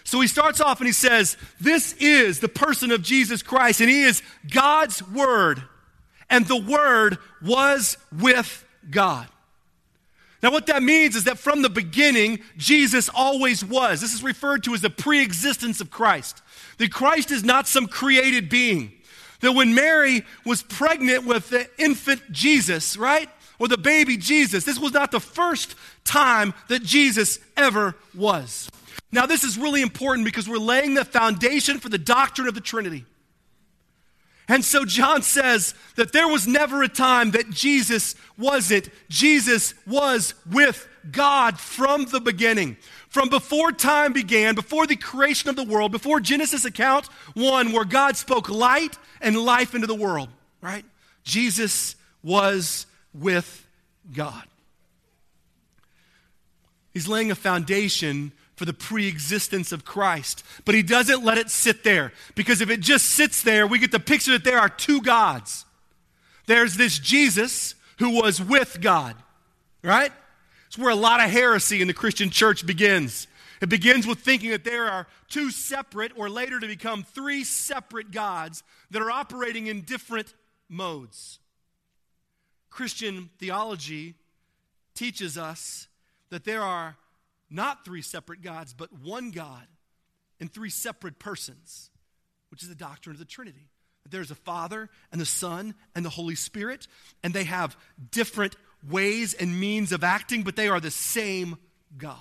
So 0.03 0.19
he 0.19 0.27
starts 0.27 0.59
off 0.59 0.79
and 0.79 0.87
he 0.87 0.93
says, 0.93 1.37
This 1.59 1.93
is 1.93 2.39
the 2.39 2.49
person 2.49 2.91
of 2.91 3.01
Jesus 3.01 3.41
Christ, 3.41 3.81
and 3.81 3.89
he 3.89 4.03
is 4.03 4.21
God's 4.49 5.05
Word, 5.07 5.63
and 6.29 6.45
the 6.45 6.61
Word 6.61 7.17
was 7.41 7.97
with 8.11 8.65
God. 8.89 9.27
Now, 10.43 10.51
what 10.51 10.65
that 10.67 10.81
means 10.81 11.15
is 11.15 11.25
that 11.25 11.37
from 11.37 11.61
the 11.61 11.69
beginning, 11.69 12.39
Jesus 12.57 13.09
always 13.13 13.63
was. 13.63 14.01
This 14.01 14.13
is 14.13 14.23
referred 14.23 14.63
to 14.63 14.73
as 14.73 14.81
the 14.81 14.89
pre 14.89 15.21
existence 15.21 15.81
of 15.81 15.91
Christ. 15.91 16.41
That 16.79 16.91
Christ 16.91 17.29
is 17.29 17.43
not 17.43 17.67
some 17.67 17.85
created 17.85 18.49
being. 18.49 18.93
That 19.41 19.53
when 19.53 19.73
Mary 19.73 20.23
was 20.45 20.63
pregnant 20.63 21.25
with 21.25 21.49
the 21.49 21.67
infant 21.77 22.31
Jesus, 22.31 22.97
right? 22.97 23.29
Or 23.59 23.67
the 23.67 23.77
baby 23.77 24.17
Jesus, 24.17 24.63
this 24.63 24.79
was 24.79 24.93
not 24.93 25.11
the 25.11 25.19
first 25.19 25.75
time 26.03 26.53
that 26.67 26.83
Jesus 26.83 27.39
ever 27.55 27.95
was. 28.15 28.69
Now, 29.11 29.25
this 29.25 29.43
is 29.43 29.57
really 29.57 29.81
important 29.81 30.25
because 30.25 30.47
we're 30.47 30.57
laying 30.57 30.93
the 30.93 31.05
foundation 31.05 31.79
for 31.79 31.89
the 31.89 31.97
doctrine 31.97 32.47
of 32.47 32.55
the 32.55 32.61
Trinity. 32.61 33.05
And 34.47 34.65
so 34.65 34.83
John 34.83 35.21
says 35.21 35.73
that 35.95 36.11
there 36.11 36.27
was 36.27 36.47
never 36.47 36.83
a 36.83 36.89
time 36.89 37.31
that 37.31 37.49
Jesus 37.51 38.15
wasn't. 38.37 38.89
Jesus 39.09 39.73
was 39.87 40.33
with 40.49 40.87
God 41.09 41.59
from 41.59 42.05
the 42.05 42.19
beginning. 42.19 42.77
From 43.11 43.27
before 43.27 43.73
time 43.73 44.13
began, 44.13 44.55
before 44.55 44.87
the 44.87 44.95
creation 44.95 45.49
of 45.49 45.57
the 45.57 45.65
world, 45.65 45.91
before 45.91 46.21
Genesis 46.21 46.63
account 46.63 47.07
1, 47.33 47.73
where 47.73 47.83
God 47.83 48.15
spoke 48.15 48.49
light 48.49 48.97
and 49.19 49.37
life 49.37 49.75
into 49.75 49.85
the 49.85 49.93
world, 49.93 50.29
right? 50.61 50.85
Jesus 51.25 51.97
was 52.23 52.85
with 53.13 53.67
God. 54.13 54.45
He's 56.93 57.09
laying 57.09 57.31
a 57.31 57.35
foundation 57.35 58.31
for 58.55 58.63
the 58.63 58.71
pre 58.71 59.09
existence 59.09 59.73
of 59.73 59.83
Christ. 59.83 60.45
But 60.63 60.75
he 60.75 60.81
doesn't 60.81 61.21
let 61.21 61.37
it 61.37 61.49
sit 61.49 61.83
there 61.83 62.13
because 62.35 62.61
if 62.61 62.69
it 62.69 62.79
just 62.79 63.07
sits 63.07 63.43
there, 63.43 63.67
we 63.67 63.77
get 63.77 63.91
the 63.91 63.99
picture 63.99 64.31
that 64.31 64.45
there 64.45 64.59
are 64.59 64.69
two 64.69 65.01
gods. 65.01 65.65
There's 66.45 66.75
this 66.77 66.97
Jesus 66.97 67.75
who 67.97 68.21
was 68.21 68.41
with 68.41 68.79
God, 68.79 69.17
right? 69.83 70.13
It's 70.71 70.77
where 70.77 70.89
a 70.89 70.95
lot 70.95 71.19
of 71.19 71.29
heresy 71.29 71.81
in 71.81 71.89
the 71.89 71.93
Christian 71.93 72.29
church 72.29 72.65
begins. 72.65 73.27
It 73.59 73.67
begins 73.67 74.07
with 74.07 74.19
thinking 74.19 74.51
that 74.51 74.63
there 74.63 74.87
are 74.87 75.05
two 75.27 75.51
separate, 75.51 76.13
or 76.15 76.29
later 76.29 76.61
to 76.61 76.65
become 76.65 77.03
three 77.03 77.43
separate 77.43 78.11
gods 78.11 78.63
that 78.89 79.01
are 79.01 79.11
operating 79.11 79.67
in 79.67 79.81
different 79.81 80.33
modes. 80.69 81.39
Christian 82.69 83.29
theology 83.37 84.15
teaches 84.95 85.37
us 85.37 85.89
that 86.29 86.45
there 86.45 86.61
are 86.61 86.95
not 87.49 87.83
three 87.83 88.01
separate 88.01 88.41
gods, 88.41 88.73
but 88.73 88.93
one 88.93 89.31
God 89.31 89.67
in 90.39 90.47
three 90.47 90.69
separate 90.69 91.19
persons, 91.19 91.89
which 92.47 92.63
is 92.63 92.69
the 92.69 92.75
doctrine 92.75 93.13
of 93.13 93.19
the 93.19 93.25
Trinity. 93.25 93.67
That 94.03 94.13
There's 94.13 94.31
a 94.31 94.35
Father 94.35 94.89
and 95.11 95.19
the 95.19 95.25
Son 95.25 95.75
and 95.93 96.05
the 96.05 96.09
Holy 96.09 96.35
Spirit, 96.35 96.87
and 97.23 97.33
they 97.33 97.43
have 97.43 97.75
different 98.09 98.55
ways 98.89 99.33
and 99.33 99.59
means 99.59 99.91
of 99.91 100.03
acting, 100.03 100.43
but 100.43 100.55
they 100.55 100.67
are 100.67 100.79
the 100.79 100.91
same 100.91 101.57
God. 101.97 102.17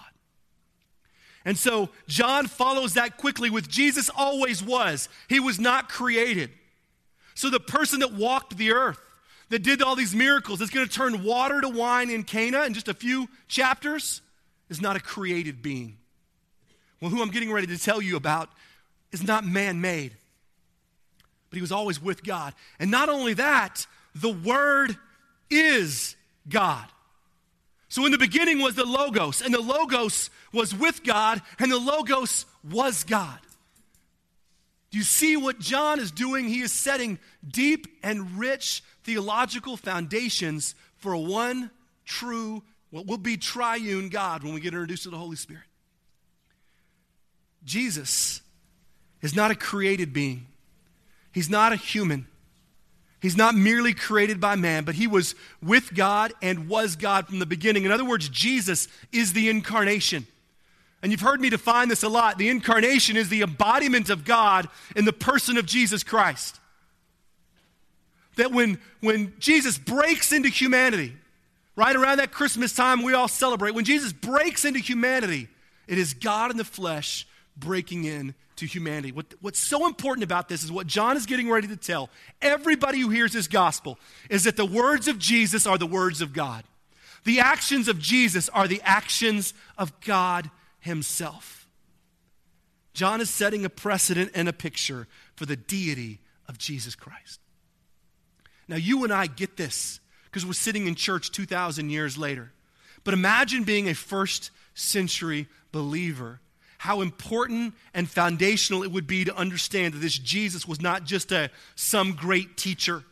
And 1.44 1.56
so 1.56 1.88
John 2.06 2.46
follows 2.46 2.94
that 2.94 3.16
quickly 3.16 3.48
with 3.48 3.68
Jesus 3.68 4.10
always 4.14 4.62
was. 4.62 5.08
He 5.28 5.40
was 5.40 5.58
not 5.58 5.88
created. 5.88 6.50
So 7.34 7.48
the 7.48 7.60
person 7.60 8.00
that 8.00 8.12
walked 8.12 8.56
the 8.56 8.72
earth, 8.72 9.00
that 9.48 9.62
did 9.62 9.82
all 9.82 9.96
these 9.96 10.14
miracles, 10.14 10.58
that's 10.58 10.70
going 10.70 10.86
to 10.86 10.92
turn 10.92 11.24
water 11.24 11.60
to 11.60 11.68
wine 11.68 12.10
in 12.10 12.24
Cana 12.24 12.64
in 12.64 12.74
just 12.74 12.88
a 12.88 12.94
few 12.94 13.28
chapters, 13.48 14.20
is 14.68 14.80
not 14.80 14.96
a 14.96 15.00
created 15.00 15.62
being. 15.62 15.96
Well, 17.00 17.10
who 17.10 17.22
I'm 17.22 17.30
getting 17.30 17.50
ready 17.50 17.66
to 17.68 17.78
tell 17.78 18.02
you 18.02 18.16
about 18.16 18.50
is 19.10 19.22
not 19.22 19.44
man 19.44 19.80
made, 19.80 20.12
but 21.48 21.56
he 21.56 21.62
was 21.62 21.72
always 21.72 22.00
with 22.00 22.22
God. 22.22 22.54
And 22.78 22.90
not 22.90 23.08
only 23.08 23.34
that, 23.34 23.86
the 24.14 24.30
Word 24.30 24.96
is 25.48 26.14
God. 26.50 26.84
So 27.88 28.04
in 28.06 28.12
the 28.12 28.18
beginning 28.18 28.60
was 28.60 28.74
the 28.74 28.84
Logos, 28.84 29.42
and 29.42 29.52
the 29.52 29.60
Logos 29.60 30.30
was 30.52 30.74
with 30.74 31.02
God, 31.02 31.42
and 31.58 31.72
the 31.72 31.78
Logos 31.78 32.46
was 32.62 33.04
God. 33.04 33.38
Do 34.90 34.98
you 34.98 35.04
see 35.04 35.36
what 35.36 35.58
John 35.58 36.00
is 36.00 36.10
doing? 36.10 36.48
He 36.48 36.60
is 36.60 36.72
setting 36.72 37.18
deep 37.46 37.86
and 38.02 38.38
rich 38.38 38.82
theological 39.04 39.76
foundations 39.76 40.74
for 40.98 41.16
one 41.16 41.70
true 42.04 42.62
what 42.90 43.06
will 43.06 43.18
be 43.18 43.36
triune 43.36 44.08
God 44.08 44.42
when 44.42 44.52
we 44.52 44.60
get 44.60 44.72
introduced 44.72 45.04
to 45.04 45.10
the 45.10 45.16
Holy 45.16 45.36
Spirit. 45.36 45.64
Jesus 47.64 48.40
is 49.22 49.34
not 49.34 49.50
a 49.50 49.54
created 49.54 50.12
being, 50.12 50.46
he's 51.32 51.50
not 51.50 51.72
a 51.72 51.76
human. 51.76 52.26
He's 53.20 53.36
not 53.36 53.54
merely 53.54 53.92
created 53.92 54.40
by 54.40 54.56
man, 54.56 54.84
but 54.84 54.94
he 54.94 55.06
was 55.06 55.34
with 55.62 55.94
God 55.94 56.32
and 56.40 56.68
was 56.68 56.96
God 56.96 57.26
from 57.26 57.38
the 57.38 57.46
beginning. 57.46 57.84
In 57.84 57.92
other 57.92 58.04
words, 58.04 58.28
Jesus 58.28 58.88
is 59.12 59.32
the 59.34 59.50
incarnation. 59.50 60.26
And 61.02 61.12
you've 61.12 61.20
heard 61.20 61.40
me 61.40 61.50
define 61.50 61.88
this 61.88 62.02
a 62.02 62.08
lot. 62.08 62.38
The 62.38 62.48
incarnation 62.48 63.16
is 63.16 63.28
the 63.28 63.42
embodiment 63.42 64.10
of 64.10 64.24
God 64.24 64.68
in 64.96 65.04
the 65.04 65.12
person 65.12 65.58
of 65.58 65.66
Jesus 65.66 66.02
Christ. 66.02 66.58
That 68.36 68.52
when, 68.52 68.78
when 69.00 69.34
Jesus 69.38 69.76
breaks 69.76 70.32
into 70.32 70.48
humanity, 70.48 71.14
Right 71.80 71.96
around 71.96 72.18
that 72.18 72.30
Christmas 72.30 72.74
time, 72.74 73.02
we 73.02 73.14
all 73.14 73.26
celebrate. 73.26 73.74
When 73.74 73.86
Jesus 73.86 74.12
breaks 74.12 74.66
into 74.66 74.80
humanity, 74.80 75.48
it 75.86 75.96
is 75.96 76.12
God 76.12 76.50
in 76.50 76.58
the 76.58 76.64
flesh 76.64 77.26
breaking 77.56 78.04
in 78.04 78.34
to 78.60 78.66
humanity. 78.66 79.10
What, 79.10 79.26
what's 79.40 79.58
so 79.58 79.86
important 79.86 80.22
about 80.22 80.48
this 80.48 80.62
is 80.62 80.70
what 80.70 80.86
John 80.86 81.16
is 81.16 81.24
getting 81.24 81.50
ready 81.50 81.66
to 81.68 81.76
tell 81.76 82.10
everybody 82.42 83.00
who 83.00 83.08
hears 83.08 83.32
this 83.32 83.48
gospel 83.48 83.98
is 84.28 84.44
that 84.44 84.56
the 84.56 84.66
words 84.66 85.08
of 85.08 85.18
Jesus 85.18 85.66
are 85.66 85.78
the 85.78 85.86
words 85.86 86.20
of 86.20 86.34
God. 86.34 86.64
The 87.24 87.40
actions 87.40 87.88
of 87.88 87.98
Jesus 87.98 88.50
are 88.50 88.68
the 88.68 88.82
actions 88.84 89.54
of 89.78 89.98
God 90.02 90.50
Himself. 90.78 91.66
John 92.92 93.22
is 93.22 93.30
setting 93.30 93.64
a 93.64 93.70
precedent 93.70 94.32
and 94.34 94.46
a 94.46 94.52
picture 94.52 95.08
for 95.36 95.46
the 95.46 95.56
deity 95.56 96.18
of 96.46 96.58
Jesus 96.58 96.94
Christ. 96.94 97.40
Now, 98.68 98.76
you 98.76 99.04
and 99.04 99.12
I 99.12 99.26
get 99.26 99.56
this 99.56 100.00
because 100.24 100.44
we're 100.44 100.52
sitting 100.52 100.86
in 100.86 100.94
church 100.94 101.32
2,000 101.32 101.88
years 101.88 102.18
later. 102.18 102.52
But 103.04 103.14
imagine 103.14 103.64
being 103.64 103.88
a 103.88 103.94
first 103.94 104.50
century 104.74 105.48
believer. 105.72 106.40
How 106.80 107.02
important 107.02 107.74
and 107.92 108.08
foundational 108.08 108.82
it 108.82 108.90
would 108.90 109.06
be 109.06 109.26
to 109.26 109.36
understand 109.36 109.92
that 109.92 109.98
this 109.98 110.16
Jesus 110.16 110.66
was 110.66 110.80
not 110.80 111.04
just 111.04 111.30
a 111.30 111.50
some 111.74 112.14
great 112.14 112.56
teacher, 112.56 113.04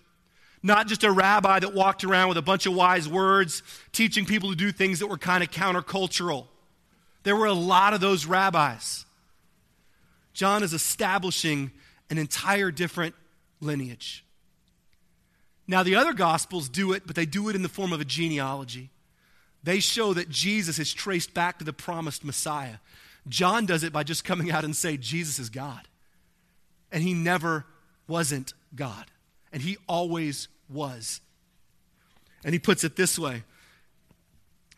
not 0.63 0.87
just 0.87 1.05
a 1.05 1.13
rabbi 1.13 1.59
that 1.59 1.75
walked 1.75 2.03
around 2.03 2.31
with 2.31 2.39
a 2.39 2.43
bunch 2.43 2.65
of 2.65 2.73
wise 2.73 3.07
words, 3.07 3.63
teaching 3.93 4.25
people 4.25 4.49
to 4.49 4.57
do 4.57 4.73
things 4.73 5.01
that 5.01 5.09
were 5.09 5.19
kind 5.19 5.45
of 5.45 5.51
countercultural. 5.51 6.47
There 7.25 7.37
were 7.37 7.45
a 7.45 7.53
lot 7.53 7.93
of 7.93 8.01
those 8.01 8.25
rabbis. 8.25 9.05
John 10.33 10.63
is 10.63 10.73
establishing 10.73 11.71
an 12.09 12.17
entire 12.17 12.71
different 12.71 13.15
lineage. 13.61 14.25
Now, 15.67 15.83
the 15.83 15.97
other 15.97 16.15
gospels 16.15 16.71
do 16.71 16.95
it, 16.95 17.03
but 17.07 17.17
they 17.17 17.27
do 17.27 17.51
it 17.51 17.55
in 17.55 17.61
the 17.61 17.69
form 17.69 17.93
of 17.93 18.01
a 18.01 18.07
genealogy. 18.07 18.89
They 19.63 19.81
show 19.81 20.15
that 20.15 20.31
Jesus 20.31 20.79
is 20.79 20.91
traced 20.95 21.35
back 21.35 21.59
to 21.59 21.67
the 21.67 21.75
promised 21.75 22.25
Messiah. 22.25 22.77
John 23.29 23.67
does 23.67 23.83
it 23.83 23.93
by 23.93 24.03
just 24.03 24.25
coming 24.25 24.51
out 24.51 24.65
and 24.65 24.75
say 24.75 24.97
Jesus 24.97 25.39
is 25.39 25.51
God. 25.51 25.89
And 26.91 27.03
he 27.03 27.15
never 27.15 27.67
wasn't 28.07 28.55
God. 28.75 29.07
And 29.53 29.63
he 29.63 29.77
always 29.87 30.49
was. 30.69 31.21
And 32.45 32.53
he 32.53 32.59
puts 32.59 32.85
it 32.85 32.97
this 32.97 33.19
way, 33.19 33.43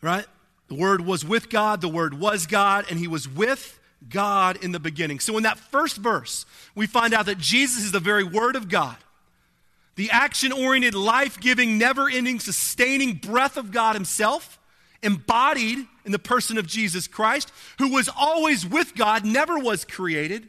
right? 0.01 0.25
The 0.67 0.75
Word 0.75 1.01
was 1.01 1.23
with 1.23 1.49
God, 1.49 1.81
the 1.81 1.89
Word 1.89 2.19
was 2.19 2.47
God, 2.47 2.85
and 2.89 2.97
he 2.99 3.07
was 3.07 3.27
with 3.27 3.79
God 4.09 4.61
in 4.63 4.71
the 4.71 4.79
beginning. 4.79 5.19
So 5.19 5.37
in 5.37 5.43
that 5.43 5.59
first 5.59 5.97
verse, 5.97 6.45
we 6.75 6.87
find 6.87 7.13
out 7.13 7.27
that 7.27 7.37
Jesus 7.37 7.83
is 7.83 7.91
the 7.91 7.99
very 7.99 8.23
Word 8.23 8.55
of 8.55 8.67
God 8.67 8.97
the 9.95 10.09
action 10.09 10.51
oriented, 10.51 10.95
life 10.95 11.39
giving, 11.39 11.77
never 11.77 12.09
ending, 12.09 12.39
sustaining 12.39 13.15
breath 13.15 13.57
of 13.57 13.71
God 13.71 13.93
Himself, 13.93 14.57
embodied 15.03 15.85
in 16.05 16.11
the 16.11 16.19
person 16.19 16.57
of 16.57 16.67
Jesus 16.67 17.07
Christ, 17.07 17.51
who 17.77 17.93
was 17.93 18.09
always 18.15 18.65
with 18.65 18.95
God, 18.95 19.25
never 19.25 19.57
was 19.57 19.85
created, 19.85 20.47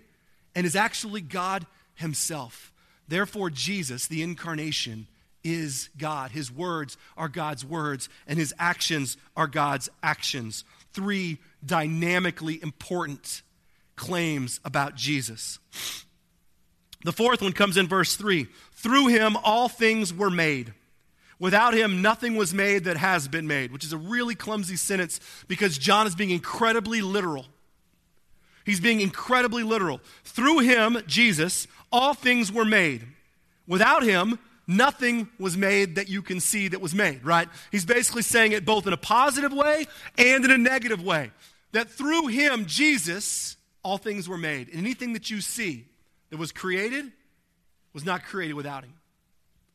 and 0.55 0.67
is 0.67 0.77
actually 0.77 1.21
God 1.21 1.67
Himself. 1.95 2.73
Therefore, 3.09 3.51
Jesus, 3.51 4.07
the 4.07 4.23
incarnation, 4.23 5.07
is 5.45 5.89
God. 5.99 6.31
His 6.31 6.53
words 6.53 6.97
are 7.17 7.29
God's 7.29 7.65
words, 7.65 8.09
and 8.27 8.39
His 8.39 8.55
actions 8.59 9.17
are 9.37 9.47
God's 9.47 9.89
actions. 10.03 10.65
Three 10.93 11.39
dynamically 11.65 12.63
important 12.63 13.43
claims 13.97 14.61
about 14.65 14.95
Jesus. 14.95 15.59
The 17.05 17.13
fourth 17.13 17.43
one 17.43 17.53
comes 17.53 17.77
in 17.77 17.89
verse 17.89 18.17
3 18.17 18.47
Through 18.73 19.09
him 19.09 19.37
all 19.43 19.69
things 19.69 20.13
were 20.13 20.31
made. 20.31 20.73
Without 21.39 21.75
him, 21.75 22.03
nothing 22.03 22.37
was 22.37 22.55
made 22.55 22.85
that 22.85 22.97
has 22.97 23.27
been 23.29 23.47
made, 23.47 23.73
which 23.73 23.85
is 23.85 23.93
a 23.93 23.99
really 23.99 24.35
clumsy 24.35 24.77
sentence 24.77 25.19
because 25.49 25.79
John 25.79 26.07
is 26.07 26.15
being 26.15 26.31
incredibly 26.31 27.03
literal. 27.03 27.47
He's 28.65 28.81
being 28.81 29.01
incredibly 29.01 29.63
literal. 29.63 30.01
Through 30.25 30.61
him, 30.61 30.99
Jesus, 31.07 31.67
all 31.91 32.15
things 32.15 32.53
were 32.53 32.65
made. 32.65 33.07
Without 33.67 34.03
him, 34.03 34.39
nothing 34.67 35.29
was 35.39 35.57
made 35.57 35.97
that 35.97 36.09
you 36.09 36.23
can 36.23 36.41
see 36.41 36.69
that 36.69 36.81
was 36.81 36.95
made, 36.95 37.25
right? 37.25 37.49
He's 37.71 37.85
basically 37.85 38.23
saying 38.23 38.53
it 38.53 38.65
both 38.65 38.87
in 38.87 38.93
a 38.93 38.99
positive 38.99 39.53
way 39.53 39.87
and 40.17 40.45
in 40.45 40.51
a 40.51 40.59
negative 40.59 41.03
way. 41.03 41.33
That 41.73 41.91
through 41.91 42.29
him, 42.29 42.67
Jesus, 42.67 43.57
all 43.83 43.99
things 43.99 44.29
were 44.29 44.39
made. 44.39 44.69
And 44.69 44.79
anything 44.79 45.15
that 45.15 45.31
you 45.31 45.41
see 45.41 45.87
that 46.31 46.37
was 46.37 46.53
created 46.53 47.11
was 47.93 48.05
not 48.05 48.25
created 48.25 48.55
without 48.55 48.85
him. 48.85 48.95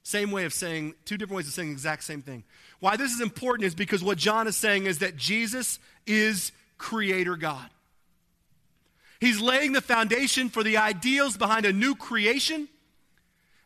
Same 0.08 0.32
way 0.32 0.46
of 0.46 0.54
saying, 0.54 0.94
two 1.04 1.18
different 1.18 1.36
ways 1.36 1.50
of 1.50 1.54
saying 1.54 1.68
the 1.68 1.74
exact 1.74 2.02
same 2.02 2.22
thing. 2.22 2.46
Why 2.80 2.96
this 2.96 3.12
is 3.12 3.20
important 3.20 3.68
is 3.68 3.76
because 3.76 4.02
what 4.02 4.18
John 4.18 4.48
is 4.48 4.56
saying 4.56 4.86
is 4.86 5.00
that 5.00 5.18
Jesus 5.18 5.80
is 6.06 6.54
creator 6.78 7.36
God. 7.36 7.70
He's 9.20 9.42
laying 9.42 9.74
the 9.74 9.82
foundation 9.82 10.48
for 10.48 10.64
the 10.64 10.78
ideals 10.78 11.36
behind 11.36 11.66
a 11.66 11.74
new 11.74 11.94
creation. 11.94 12.70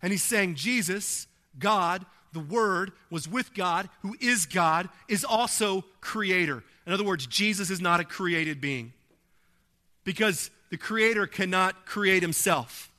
And 0.02 0.12
he's 0.12 0.24
saying, 0.24 0.56
Jesus, 0.56 1.28
God, 1.60 2.08
the 2.34 2.40
Word, 2.40 2.92
was 3.12 3.28
with 3.28 3.54
God, 3.54 3.88
who 4.02 4.16
is 4.20 4.48
God, 4.48 4.90
is 5.08 5.24
also 5.24 5.86
creator. 6.00 6.64
In 6.88 6.94
other 6.94 7.04
words, 7.04 7.28
Jesus 7.28 7.70
is 7.70 7.82
not 7.82 8.00
a 8.00 8.04
created 8.04 8.60
being. 8.60 8.94
Because 10.04 10.50
the 10.72 10.78
Creator 10.78 11.28
cannot 11.28 11.86
create 11.86 12.24
himself. 12.24 12.91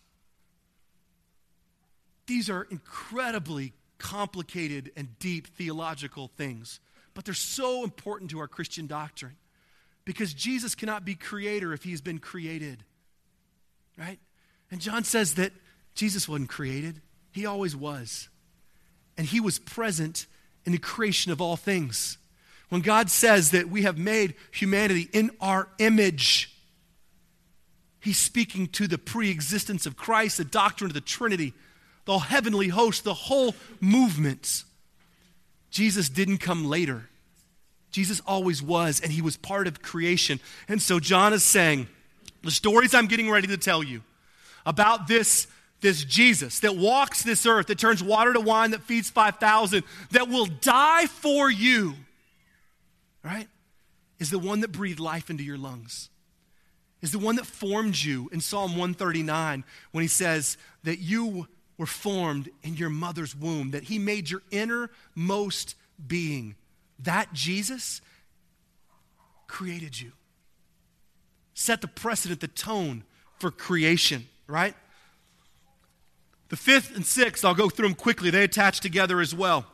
These 2.32 2.48
are 2.48 2.66
incredibly 2.70 3.74
complicated 3.98 4.90
and 4.96 5.18
deep 5.18 5.48
theological 5.48 6.28
things, 6.28 6.80
but 7.12 7.26
they're 7.26 7.34
so 7.34 7.84
important 7.84 8.30
to 8.30 8.38
our 8.38 8.48
Christian 8.48 8.86
doctrine 8.86 9.36
because 10.06 10.32
Jesus 10.32 10.74
cannot 10.74 11.04
be 11.04 11.14
creator 11.14 11.74
if 11.74 11.82
he's 11.82 12.00
been 12.00 12.18
created. 12.18 12.84
Right? 13.98 14.18
And 14.70 14.80
John 14.80 15.04
says 15.04 15.34
that 15.34 15.52
Jesus 15.94 16.26
wasn't 16.26 16.48
created, 16.48 17.02
he 17.32 17.44
always 17.44 17.76
was. 17.76 18.30
And 19.18 19.26
he 19.26 19.38
was 19.38 19.58
present 19.58 20.24
in 20.64 20.72
the 20.72 20.78
creation 20.78 21.32
of 21.32 21.42
all 21.42 21.56
things. 21.56 22.16
When 22.70 22.80
God 22.80 23.10
says 23.10 23.50
that 23.50 23.68
we 23.68 23.82
have 23.82 23.98
made 23.98 24.36
humanity 24.52 25.10
in 25.12 25.32
our 25.38 25.68
image, 25.78 26.48
He's 28.00 28.16
speaking 28.16 28.68
to 28.68 28.88
the 28.88 28.96
pre 28.96 29.30
existence 29.30 29.84
of 29.84 29.96
Christ, 29.96 30.38
the 30.38 30.44
doctrine 30.44 30.90
of 30.90 30.94
the 30.94 31.02
Trinity, 31.02 31.52
the 32.04 32.18
heavenly 32.18 32.68
host, 32.68 33.04
the 33.04 33.14
whole 33.14 33.54
movement. 33.80 34.64
Jesus 35.70 36.08
didn't 36.08 36.38
come 36.38 36.64
later. 36.64 37.08
Jesus 37.90 38.20
always 38.26 38.62
was, 38.62 39.00
and 39.00 39.12
he 39.12 39.22
was 39.22 39.36
part 39.36 39.66
of 39.66 39.82
creation. 39.82 40.40
And 40.68 40.80
so 40.80 40.98
John 40.98 41.32
is 41.32 41.44
saying, 41.44 41.88
the 42.42 42.50
stories 42.50 42.94
I'm 42.94 43.06
getting 43.06 43.30
ready 43.30 43.46
to 43.48 43.56
tell 43.56 43.82
you 43.82 44.02
about 44.64 45.06
this, 45.06 45.46
this 45.80 46.04
Jesus 46.04 46.60
that 46.60 46.76
walks 46.76 47.22
this 47.22 47.46
earth, 47.46 47.66
that 47.66 47.78
turns 47.78 48.02
water 48.02 48.32
to 48.32 48.40
wine, 48.40 48.70
that 48.70 48.82
feeds 48.82 49.10
5,000, 49.10 49.84
that 50.12 50.28
will 50.28 50.46
die 50.46 51.06
for 51.06 51.50
you, 51.50 51.94
right, 53.22 53.48
is 54.18 54.30
the 54.30 54.38
one 54.38 54.60
that 54.60 54.72
breathed 54.72 55.00
life 55.00 55.30
into 55.30 55.44
your 55.44 55.58
lungs 55.58 56.08
is 57.02 57.10
the 57.10 57.18
one 57.18 57.36
that 57.36 57.46
formed 57.46 58.02
you 58.02 58.30
in 58.32 58.40
Psalm 58.40 58.70
139 58.72 59.64
when 59.90 60.02
he 60.02 60.08
says 60.08 60.56
that 60.84 61.00
you 61.00 61.48
were 61.78 61.87
formed 61.87 62.48
in 62.62 62.74
your 62.76 62.90
mother's 62.90 63.35
womb, 63.35 63.70
that 63.72 63.85
he 63.85 63.98
made 63.98 64.30
your 64.30 64.42
innermost 64.50 65.74
being. 66.06 66.54
That 66.98 67.32
Jesus 67.32 68.00
created 69.46 70.00
you, 70.00 70.12
set 71.54 71.80
the 71.80 71.88
precedent, 71.88 72.40
the 72.40 72.48
tone 72.48 73.04
for 73.38 73.50
creation, 73.50 74.26
right? 74.46 74.74
The 76.48 76.56
fifth 76.56 76.94
and 76.94 77.04
sixth, 77.04 77.44
I'll 77.44 77.54
go 77.54 77.68
through 77.68 77.88
them 77.88 77.96
quickly. 77.96 78.30
They 78.30 78.44
attach 78.44 78.80
together 78.80 79.20
as 79.20 79.35
well. 79.35 79.66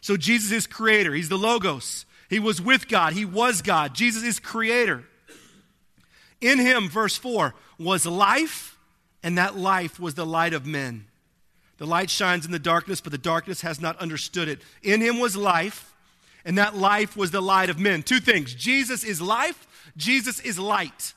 So 0.00 0.16
Jesus 0.16 0.52
is 0.52 0.66
creator, 0.66 1.12
he's 1.12 1.28
the 1.28 1.36
Logos. 1.36 2.06
He 2.28 2.38
was 2.38 2.62
with 2.62 2.88
God, 2.88 3.12
he 3.12 3.24
was 3.24 3.60
God. 3.60 3.94
Jesus 3.94 4.22
is 4.22 4.38
creator. 4.38 5.04
In 6.40 6.58
him, 6.58 6.88
verse 6.88 7.16
4, 7.16 7.54
was 7.78 8.06
life, 8.06 8.78
and 9.22 9.36
that 9.36 9.58
life 9.58 10.00
was 10.00 10.14
the 10.14 10.24
light 10.24 10.54
of 10.54 10.64
men. 10.64 11.06
The 11.80 11.86
light 11.86 12.10
shines 12.10 12.44
in 12.44 12.52
the 12.52 12.58
darkness, 12.58 13.00
but 13.00 13.10
the 13.10 13.16
darkness 13.16 13.62
has 13.62 13.80
not 13.80 13.96
understood 13.96 14.48
it. 14.48 14.60
In 14.82 15.00
him 15.00 15.18
was 15.18 15.34
life, 15.34 15.94
and 16.44 16.58
that 16.58 16.76
life 16.76 17.16
was 17.16 17.30
the 17.30 17.40
light 17.40 17.70
of 17.70 17.78
men. 17.78 18.02
Two 18.02 18.20
things 18.20 18.52
Jesus 18.52 19.02
is 19.02 19.18
life, 19.18 19.66
Jesus 19.96 20.40
is 20.40 20.58
light. 20.58 21.14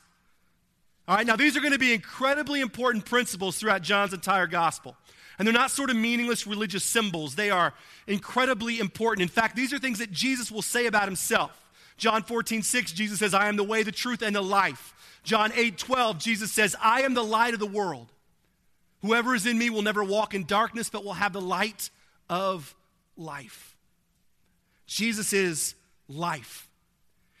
All 1.06 1.16
right, 1.16 1.26
now 1.26 1.36
these 1.36 1.54
are 1.54 1.60
going 1.60 1.74
to 1.74 1.78
be 1.78 1.92
incredibly 1.92 2.62
important 2.62 3.04
principles 3.04 3.58
throughout 3.58 3.82
John's 3.82 4.14
entire 4.14 4.46
gospel. 4.46 4.96
And 5.38 5.46
they're 5.46 5.52
not 5.52 5.70
sort 5.70 5.90
of 5.90 5.96
meaningless 5.96 6.46
religious 6.46 6.82
symbols, 6.82 7.34
they 7.34 7.50
are 7.50 7.74
incredibly 8.06 8.80
important. 8.80 9.20
In 9.20 9.28
fact, 9.28 9.56
these 9.56 9.74
are 9.74 9.78
things 9.78 9.98
that 9.98 10.12
Jesus 10.12 10.50
will 10.50 10.62
say 10.62 10.86
about 10.86 11.04
himself. 11.04 11.60
John 11.98 12.22
14, 12.22 12.62
6, 12.62 12.92
Jesus 12.92 13.18
says, 13.18 13.34
I 13.34 13.48
am 13.48 13.56
the 13.56 13.64
way, 13.64 13.82
the 13.82 13.92
truth, 13.92 14.22
and 14.22 14.34
the 14.34 14.40
life. 14.40 14.94
John 15.24 15.52
8 15.54 15.76
12, 15.76 16.18
Jesus 16.18 16.52
says, 16.52 16.74
I 16.82 17.02
am 17.02 17.12
the 17.12 17.22
light 17.22 17.52
of 17.52 17.60
the 17.60 17.66
world. 17.66 18.08
Whoever 19.04 19.34
is 19.34 19.44
in 19.44 19.58
me 19.58 19.68
will 19.68 19.82
never 19.82 20.02
walk 20.02 20.32
in 20.32 20.44
darkness, 20.44 20.88
but 20.88 21.04
will 21.04 21.12
have 21.12 21.34
the 21.34 21.40
light 21.40 21.90
of 22.30 22.74
life. 23.18 23.76
Jesus 24.86 25.34
is 25.34 25.74
life. 26.08 26.70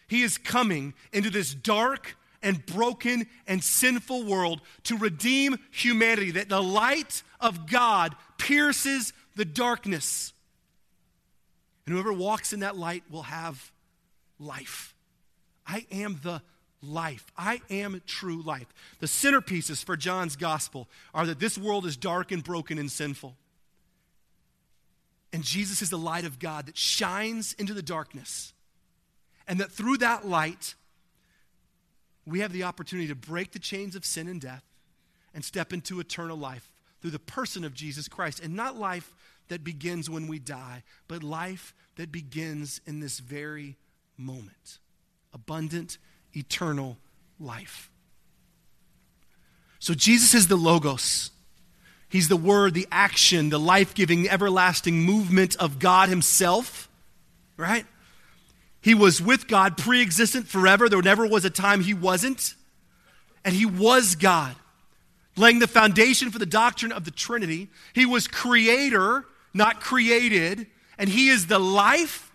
He 0.06 0.20
is 0.20 0.36
coming 0.36 0.92
into 1.10 1.30
this 1.30 1.54
dark 1.54 2.18
and 2.42 2.66
broken 2.66 3.26
and 3.46 3.64
sinful 3.64 4.24
world 4.24 4.60
to 4.82 4.98
redeem 4.98 5.56
humanity, 5.70 6.32
that 6.32 6.50
the 6.50 6.62
light 6.62 7.22
of 7.40 7.66
God 7.66 8.14
pierces 8.36 9.14
the 9.34 9.46
darkness. 9.46 10.34
And 11.86 11.94
whoever 11.94 12.12
walks 12.12 12.52
in 12.52 12.60
that 12.60 12.76
light 12.76 13.04
will 13.10 13.22
have 13.22 13.72
life. 14.38 14.94
I 15.66 15.86
am 15.90 16.20
the 16.22 16.42
life. 16.86 17.26
I 17.36 17.60
am 17.70 18.00
true 18.06 18.42
life. 18.42 18.72
The 19.00 19.06
centerpieces 19.06 19.84
for 19.84 19.96
John's 19.96 20.36
gospel 20.36 20.88
are 21.12 21.26
that 21.26 21.40
this 21.40 21.58
world 21.58 21.86
is 21.86 21.96
dark 21.96 22.32
and 22.32 22.42
broken 22.42 22.78
and 22.78 22.90
sinful. 22.90 23.36
And 25.32 25.42
Jesus 25.42 25.82
is 25.82 25.90
the 25.90 25.98
light 25.98 26.24
of 26.24 26.38
God 26.38 26.66
that 26.66 26.76
shines 26.76 27.54
into 27.54 27.74
the 27.74 27.82
darkness. 27.82 28.52
And 29.48 29.58
that 29.60 29.72
through 29.72 29.98
that 29.98 30.26
light, 30.26 30.74
we 32.26 32.40
have 32.40 32.52
the 32.52 32.62
opportunity 32.62 33.08
to 33.08 33.14
break 33.14 33.52
the 33.52 33.58
chains 33.58 33.96
of 33.96 34.04
sin 34.04 34.28
and 34.28 34.40
death 34.40 34.62
and 35.34 35.44
step 35.44 35.72
into 35.72 36.00
eternal 36.00 36.36
life 36.36 36.70
through 37.02 37.10
the 37.10 37.18
person 37.18 37.64
of 37.64 37.74
Jesus 37.74 38.08
Christ. 38.08 38.40
And 38.40 38.54
not 38.54 38.78
life 38.78 39.12
that 39.48 39.64
begins 39.64 40.08
when 40.08 40.26
we 40.26 40.38
die, 40.38 40.82
but 41.08 41.22
life 41.22 41.74
that 41.96 42.10
begins 42.10 42.80
in 42.86 43.00
this 43.00 43.18
very 43.18 43.76
moment. 44.16 44.78
Abundant, 45.32 45.98
eternal 46.36 46.96
life. 47.38 47.90
So 49.78 49.94
Jesus 49.94 50.34
is 50.34 50.48
the 50.48 50.56
Logos. 50.56 51.30
He's 52.08 52.28
the 52.28 52.36
Word, 52.36 52.74
the 52.74 52.86
action, 52.90 53.50
the 53.50 53.58
life 53.58 53.94
giving, 53.94 54.28
everlasting 54.28 55.02
movement 55.02 55.56
of 55.56 55.78
God 55.78 56.08
Himself, 56.08 56.88
right? 57.56 57.84
He 58.80 58.94
was 58.94 59.20
with 59.20 59.48
God, 59.48 59.76
pre 59.76 60.00
existent 60.00 60.46
forever. 60.46 60.88
There 60.88 61.02
never 61.02 61.26
was 61.26 61.44
a 61.44 61.50
time 61.50 61.80
He 61.80 61.92
wasn't. 61.92 62.54
And 63.44 63.54
He 63.54 63.66
was 63.66 64.14
God, 64.14 64.54
laying 65.36 65.58
the 65.58 65.66
foundation 65.66 66.30
for 66.30 66.38
the 66.38 66.46
doctrine 66.46 66.92
of 66.92 67.04
the 67.04 67.10
Trinity. 67.10 67.68
He 67.94 68.06
was 68.06 68.28
creator, 68.28 69.24
not 69.52 69.80
created. 69.80 70.66
And 70.96 71.08
He 71.10 71.28
is 71.28 71.48
the 71.48 71.58
life, 71.58 72.32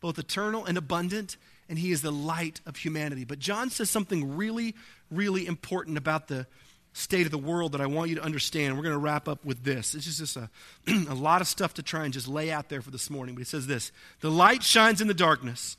both 0.00 0.18
eternal 0.18 0.64
and 0.64 0.78
abundant 0.78 1.36
and 1.68 1.78
he 1.78 1.90
is 1.90 2.02
the 2.02 2.12
light 2.12 2.60
of 2.66 2.76
humanity. 2.76 3.24
But 3.24 3.38
John 3.38 3.70
says 3.70 3.90
something 3.90 4.36
really, 4.36 4.74
really 5.10 5.46
important 5.46 5.98
about 5.98 6.28
the 6.28 6.46
state 6.92 7.26
of 7.26 7.30
the 7.30 7.38
world 7.38 7.72
that 7.72 7.80
I 7.80 7.86
want 7.86 8.10
you 8.10 8.16
to 8.16 8.22
understand. 8.22 8.76
We're 8.76 8.82
going 8.82 8.94
to 8.94 8.98
wrap 8.98 9.28
up 9.28 9.44
with 9.44 9.62
this. 9.62 9.94
It's 9.94 10.18
just 10.18 10.36
a, 10.36 10.50
a 11.08 11.14
lot 11.14 11.40
of 11.40 11.46
stuff 11.46 11.74
to 11.74 11.82
try 11.82 12.04
and 12.04 12.12
just 12.12 12.28
lay 12.28 12.50
out 12.50 12.68
there 12.68 12.82
for 12.82 12.90
this 12.90 13.10
morning. 13.10 13.34
But 13.34 13.40
he 13.40 13.44
says 13.44 13.66
this 13.66 13.92
The 14.20 14.30
light 14.30 14.62
shines 14.62 15.00
in 15.00 15.08
the 15.08 15.14
darkness, 15.14 15.76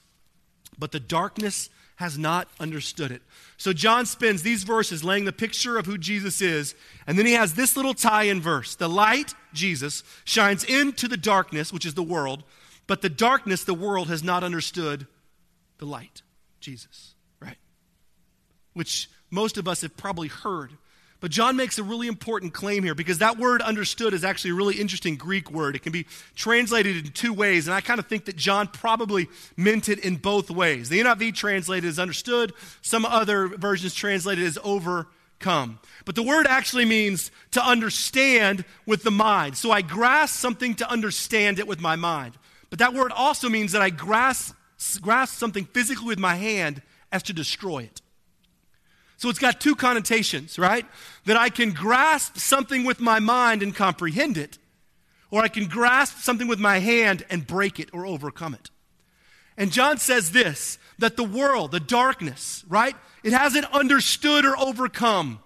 but 0.78 0.92
the 0.92 1.00
darkness 1.00 1.70
has 1.98 2.18
not 2.18 2.48
understood 2.62 3.12
it. 3.12 3.22
So 3.58 3.74
John 3.74 4.06
spends 4.06 4.42
these 4.42 4.64
verses 4.64 5.04
laying 5.04 5.26
the 5.26 5.34
picture 5.34 5.78
of 5.78 5.86
who 5.86 5.98
Jesus 5.98 6.42
is, 6.42 6.74
and 7.06 7.20
then 7.20 7.26
he 7.26 7.34
has 7.34 7.56
this 7.56 7.76
little 7.76 7.94
tie 7.94 8.24
in 8.24 8.40
verse. 8.40 8.76
The 8.76 8.88
light, 8.88 9.34
Jesus, 9.54 10.04
shines 10.24 10.64
into 10.64 11.10
the 11.10 11.18
darkness, 11.18 11.74
which 11.74 11.86
is 11.86 11.96
the 11.96 12.04
world, 12.04 12.46
but 12.88 13.02
the 13.02 13.10
darkness, 13.10 13.66
the 13.66 13.74
world, 13.74 14.08
has 14.08 14.24
not 14.24 14.46
understood 14.46 15.08
the 15.80 15.86
light, 15.86 16.22
Jesus, 16.60 17.16
right? 17.42 17.58
Which 18.74 19.10
most 19.32 19.58
of 19.58 19.68
us 19.68 19.82
have 19.82 19.98
probably 19.98 20.28
heard. 20.28 20.72
But 21.22 21.32
John 21.32 21.58
makes 21.58 21.78
a 21.78 21.84
really 21.84 22.08
important 22.08 22.54
claim 22.54 22.84
here 22.84 22.96
because 22.96 23.18
that 23.18 23.38
word 23.38 23.62
understood 23.62 24.14
is 24.14 24.24
actually 24.24 24.52
a 24.52 24.56
really 24.56 24.76
interesting 24.76 25.18
Greek 25.18 25.52
word. 25.52 25.76
It 25.76 25.82
can 25.82 25.92
be 25.92 26.06
translated 26.36 26.96
in 26.96 27.12
two 27.12 27.34
ways, 27.34 27.68
and 27.68 27.74
I 27.74 27.82
kind 27.82 28.00
of 28.00 28.08
think 28.08 28.26
that 28.26 28.38
John 28.38 28.68
probably 28.68 29.28
meant 29.58 29.90
it 29.90 30.00
in 30.00 30.16
both 30.16 30.50
ways. 30.50 30.88
The 30.88 31.02
NIV 31.02 31.36
translated 31.36 31.90
as 31.90 32.00
understood, 32.00 32.54
some 32.82 33.04
other 33.04 33.48
versions 33.48 33.94
translated 33.94 34.46
as 34.46 34.58
overcome. 34.64 35.80
But 36.06 36.16
the 36.16 36.24
word 36.24 36.48
actually 36.48 36.86
means 36.86 37.32
to 37.52 37.66
understand 37.66 38.64
with 38.86 39.04
the 39.04 39.12
mind. 39.12 39.58
So 39.58 39.72
I 39.72 39.82
grasp 39.82 40.36
something 40.36 40.76
to 40.76 40.90
understand 40.90 41.60
it 41.60 41.68
with 41.68 41.82
my 41.82 41.98
mind. 41.98 42.36
But 42.70 42.80
that 42.80 42.94
word 42.94 43.12
also 43.12 43.50
means 43.50 43.74
that 43.74 43.82
I 43.82 43.90
grasp 43.90 44.56
grasp 45.02 45.38
something 45.38 45.66
physically 45.66 46.08
with 46.08 46.20
my 46.20 46.36
hand 46.36 46.82
as 47.12 47.24
to 47.24 47.34
destroy 47.34 47.80
it. 47.80 48.02
So 49.18 49.30
it's 49.30 49.40
got 49.40 49.60
two 49.60 49.76
connotations, 49.76 50.58
right? 50.58 50.86
That 51.26 51.36
I 51.36 51.50
can 51.50 51.72
grasp 51.72 52.38
something 52.38 52.86
with 52.86 53.02
my 53.02 53.20
mind 53.20 53.62
and 53.62 53.76
comprehend 53.76 54.38
it, 54.38 54.58
or 55.30 55.42
I 55.42 55.50
can 55.50 55.68
grasp 55.68 56.20
something 56.20 56.48
with 56.48 56.60
my 56.60 56.80
hand 56.80 57.26
and 57.30 57.46
break 57.46 57.80
it 57.80 57.90
or 57.92 58.06
overcome 58.06 58.54
it. 58.54 58.70
And 59.58 59.74
John 59.74 59.98
says 59.98 60.32
this 60.32 60.80
that 61.00 61.18
the 61.18 61.24
world, 61.24 61.72
the 61.72 61.82
darkness, 61.82 62.64
right? 62.70 62.96
It 63.24 63.34
hasn't 63.34 63.66
understood 63.74 64.46
or 64.46 64.58
overcome 64.58 65.40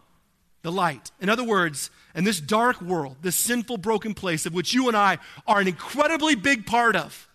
the 0.62 0.72
light. 0.72 1.12
In 1.20 1.30
other 1.30 1.44
words, 1.44 1.90
in 2.14 2.24
this 2.24 2.40
dark 2.40 2.80
world, 2.82 3.18
this 3.22 3.36
sinful, 3.36 3.78
broken 3.78 4.14
place 4.14 4.46
of 4.46 4.54
which 4.54 4.74
you 4.74 4.88
and 4.88 4.96
I 4.96 5.18
are 5.48 5.60
an 5.60 5.68
incredibly 5.68 6.36
big 6.36 6.68
part 6.68 6.96
of, 6.96 7.28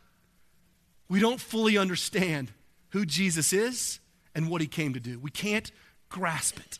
we 1.08 1.20
don't 1.20 1.40
fully 1.40 1.78
understand 1.78 2.52
who 2.90 3.04
Jesus 3.04 3.52
is 3.52 4.00
and 4.34 4.48
what 4.48 4.60
he 4.60 4.66
came 4.66 4.94
to 4.94 5.00
do. 5.00 5.18
We 5.18 5.30
can't 5.30 5.70
grasp 6.08 6.58
it. 6.58 6.78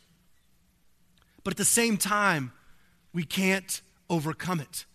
But 1.43 1.53
at 1.53 1.57
the 1.57 1.65
same 1.65 1.97
time, 1.97 2.51
we 3.13 3.23
can't 3.23 3.81
overcome 4.09 4.59
it. 4.59 4.85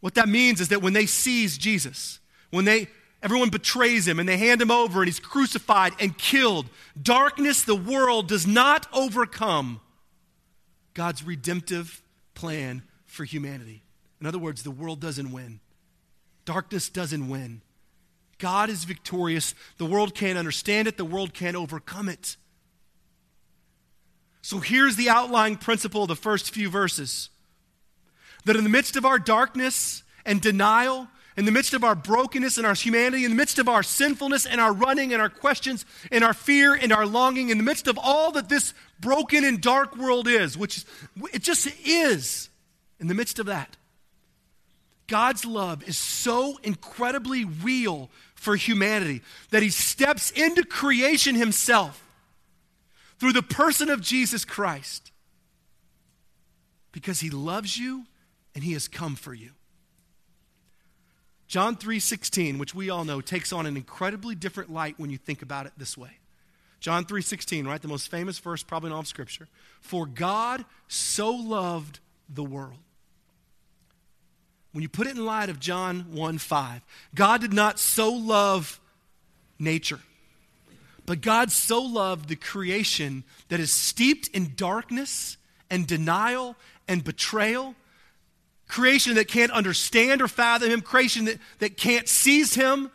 What 0.00 0.14
that 0.14 0.28
means 0.28 0.60
is 0.60 0.68
that 0.68 0.82
when 0.82 0.92
they 0.92 1.06
seize 1.06 1.58
Jesus, 1.58 2.20
when 2.50 2.64
they 2.64 2.88
everyone 3.22 3.48
betrays 3.48 4.06
him 4.06 4.20
and 4.20 4.28
they 4.28 4.36
hand 4.36 4.62
him 4.62 4.70
over 4.70 5.00
and 5.00 5.08
he's 5.08 5.18
crucified 5.18 5.92
and 5.98 6.16
killed, 6.16 6.66
darkness, 7.00 7.62
the 7.62 7.74
world 7.74 8.28
does 8.28 8.46
not 8.46 8.86
overcome 8.92 9.80
God's 10.94 11.24
redemptive 11.24 12.02
plan 12.34 12.82
for 13.06 13.24
humanity. 13.24 13.82
In 14.20 14.26
other 14.26 14.38
words, 14.38 14.62
the 14.62 14.70
world 14.70 15.00
doesn't 15.00 15.32
win. 15.32 15.60
Darkness 16.44 16.88
doesn't 16.88 17.28
win. 17.28 17.60
God 18.38 18.70
is 18.70 18.84
victorious. 18.84 19.54
The 19.76 19.86
world 19.86 20.14
can't 20.14 20.38
understand 20.38 20.88
it, 20.88 20.96
the 20.96 21.04
world 21.04 21.34
can't 21.34 21.56
overcome 21.56 22.08
it. 22.08 22.36
So 24.42 24.58
here's 24.58 24.96
the 24.96 25.10
outlying 25.10 25.56
principle 25.56 26.02
of 26.02 26.08
the 26.08 26.16
first 26.16 26.54
few 26.54 26.70
verses 26.70 27.28
that 28.44 28.56
in 28.56 28.64
the 28.64 28.70
midst 28.70 28.96
of 28.96 29.04
our 29.04 29.18
darkness 29.18 30.02
and 30.24 30.40
denial, 30.40 31.08
in 31.36 31.44
the 31.44 31.52
midst 31.52 31.74
of 31.74 31.84
our 31.84 31.94
brokenness 31.94 32.56
and 32.56 32.66
our 32.66 32.74
humanity, 32.74 33.24
in 33.24 33.30
the 33.30 33.36
midst 33.36 33.58
of 33.58 33.68
our 33.68 33.82
sinfulness 33.82 34.46
and 34.46 34.60
our 34.60 34.72
running 34.72 35.12
and 35.12 35.22
our 35.22 35.28
questions 35.28 35.84
and 36.10 36.24
our 36.24 36.32
fear 36.34 36.74
and 36.74 36.92
our 36.92 37.06
longing, 37.06 37.50
in 37.50 37.58
the 37.58 37.64
midst 37.64 37.86
of 37.86 37.98
all 37.98 38.32
that 38.32 38.48
this 38.48 38.74
broken 39.00 39.44
and 39.44 39.60
dark 39.60 39.96
world 39.96 40.26
is, 40.26 40.56
which 40.56 40.84
it 41.32 41.42
just 41.42 41.68
is, 41.84 42.48
in 42.98 43.06
the 43.06 43.14
midst 43.14 43.38
of 43.38 43.46
that, 43.46 43.76
God's 45.08 45.44
love 45.44 45.82
is 45.88 45.98
so 45.98 46.58
incredibly 46.62 47.44
real 47.44 48.10
for 48.34 48.54
humanity 48.54 49.22
that 49.50 49.62
he 49.62 49.70
steps 49.70 50.30
into 50.30 50.62
creation 50.62 51.34
himself 51.34 52.04
through 53.18 53.32
the 53.32 53.42
person 53.42 53.90
of 53.90 54.00
Jesus 54.00 54.44
Christ 54.44 55.10
because 56.92 57.20
he 57.20 57.30
loves 57.30 57.76
you 57.76 58.04
and 58.54 58.62
he 58.62 58.74
has 58.74 58.86
come 58.86 59.16
for 59.16 59.34
you. 59.34 59.50
John 61.48 61.76
3:16, 61.76 62.58
which 62.58 62.74
we 62.74 62.90
all 62.90 63.06
know 63.06 63.22
takes 63.22 63.52
on 63.52 63.64
an 63.64 63.76
incredibly 63.76 64.34
different 64.34 64.70
light 64.70 64.98
when 64.98 65.08
you 65.08 65.16
think 65.16 65.40
about 65.40 65.64
it 65.64 65.72
this 65.78 65.96
way. 65.96 66.18
John 66.80 67.06
3:16, 67.06 67.66
right? 67.66 67.80
The 67.80 67.88
most 67.88 68.10
famous 68.10 68.38
verse 68.38 68.62
probably 68.62 68.88
in 68.88 68.92
all 68.92 69.00
of 69.00 69.08
scripture. 69.08 69.48
For 69.80 70.04
God 70.04 70.66
so 70.86 71.30
loved 71.30 72.00
the 72.28 72.44
world 72.44 72.78
when 74.72 74.82
you 74.82 74.88
put 74.88 75.06
it 75.06 75.16
in 75.16 75.24
light 75.24 75.48
of 75.48 75.60
John 75.60 76.12
1 76.12 76.38
5, 76.38 76.82
God 77.14 77.40
did 77.40 77.52
not 77.52 77.78
so 77.78 78.12
love 78.12 78.80
nature, 79.58 80.00
but 81.06 81.20
God 81.20 81.50
so 81.50 81.80
loved 81.80 82.28
the 82.28 82.36
creation 82.36 83.24
that 83.48 83.60
is 83.60 83.72
steeped 83.72 84.28
in 84.28 84.52
darkness 84.56 85.36
and 85.70 85.86
denial 85.86 86.54
and 86.86 87.02
betrayal. 87.02 87.74
Creation 88.68 89.14
that 89.14 89.28
can't 89.28 89.50
understand 89.50 90.20
or 90.20 90.28
fathom 90.28 90.70
Him, 90.70 90.82
creation 90.82 91.24
that, 91.24 91.38
that 91.60 91.78
can't 91.78 92.06
seize 92.06 92.54
Him 92.54 92.90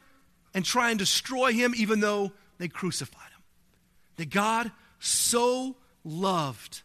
and 0.53 0.63
try 0.63 0.91
and 0.91 0.99
destroy 0.99 1.51
Him, 1.51 1.73
even 1.75 1.99
though 1.99 2.31
they 2.59 2.67
crucified 2.67 3.31
Him. 3.31 3.43
That 4.17 4.29
God 4.29 4.71
so 4.99 5.75
loved 6.03 6.83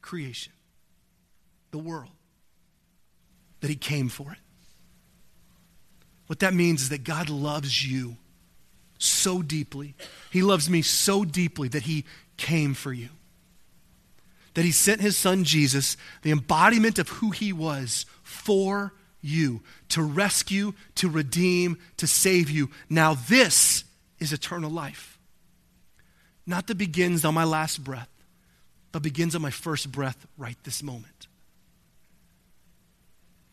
creation, 0.00 0.52
the 1.72 1.78
world 1.78 2.12
that 3.60 3.70
he 3.70 3.76
came 3.76 4.08
for 4.08 4.32
it. 4.32 4.38
What 6.26 6.40
that 6.40 6.54
means 6.54 6.82
is 6.82 6.88
that 6.90 7.04
God 7.04 7.28
loves 7.28 7.84
you 7.84 8.16
so 8.98 9.42
deeply. 9.42 9.94
He 10.30 10.42
loves 10.42 10.70
me 10.70 10.82
so 10.82 11.24
deeply 11.24 11.68
that 11.68 11.82
he 11.82 12.04
came 12.36 12.74
for 12.74 12.92
you. 12.92 13.08
That 14.54 14.64
he 14.64 14.72
sent 14.72 15.00
his 15.00 15.16
son 15.16 15.44
Jesus, 15.44 15.96
the 16.22 16.30
embodiment 16.30 16.98
of 16.98 17.08
who 17.08 17.30
he 17.30 17.52
was, 17.52 18.06
for 18.22 18.92
you, 19.20 19.62
to 19.90 20.02
rescue, 20.02 20.72
to 20.96 21.08
redeem, 21.08 21.78
to 21.96 22.06
save 22.06 22.50
you. 22.50 22.70
Now, 22.88 23.14
this 23.14 23.84
is 24.18 24.32
eternal 24.32 24.70
life. 24.70 25.18
Not 26.46 26.66
that 26.68 26.76
begins 26.76 27.24
on 27.24 27.34
my 27.34 27.44
last 27.44 27.82
breath, 27.84 28.08
but 28.92 29.02
begins 29.02 29.34
on 29.34 29.42
my 29.42 29.50
first 29.50 29.92
breath 29.92 30.26
right 30.36 30.56
this 30.64 30.82
moment. 30.82 31.26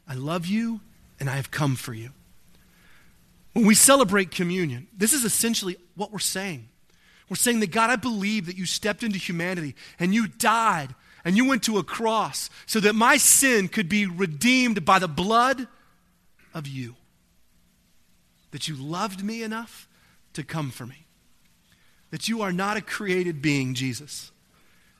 I 0.07 0.13
love 0.13 0.45
you 0.45 0.81
and 1.19 1.29
I 1.29 1.35
have 1.35 1.51
come 1.51 1.75
for 1.75 1.93
you. 1.93 2.11
When 3.53 3.65
we 3.65 3.75
celebrate 3.75 4.31
communion, 4.31 4.87
this 4.95 5.13
is 5.13 5.25
essentially 5.25 5.77
what 5.95 6.11
we're 6.11 6.19
saying. 6.19 6.69
We're 7.29 7.35
saying 7.35 7.59
that 7.61 7.71
God, 7.71 7.89
I 7.89 7.95
believe 7.95 8.45
that 8.45 8.57
you 8.57 8.65
stepped 8.65 9.03
into 9.03 9.17
humanity 9.17 9.75
and 9.99 10.13
you 10.13 10.27
died 10.27 10.93
and 11.25 11.35
you 11.35 11.45
went 11.45 11.63
to 11.63 11.77
a 11.77 11.83
cross 11.83 12.49
so 12.65 12.79
that 12.79 12.93
my 12.93 13.17
sin 13.17 13.67
could 13.67 13.89
be 13.89 14.05
redeemed 14.05 14.85
by 14.85 14.99
the 14.99 15.07
blood 15.07 15.67
of 16.53 16.67
you. 16.67 16.95
That 18.51 18.67
you 18.67 18.75
loved 18.75 19.23
me 19.23 19.43
enough 19.43 19.89
to 20.33 20.43
come 20.43 20.71
for 20.71 20.85
me. 20.85 21.05
That 22.11 22.29
you 22.29 22.41
are 22.43 22.53
not 22.53 22.77
a 22.77 22.81
created 22.81 23.41
being, 23.41 23.73
Jesus. 23.73 24.31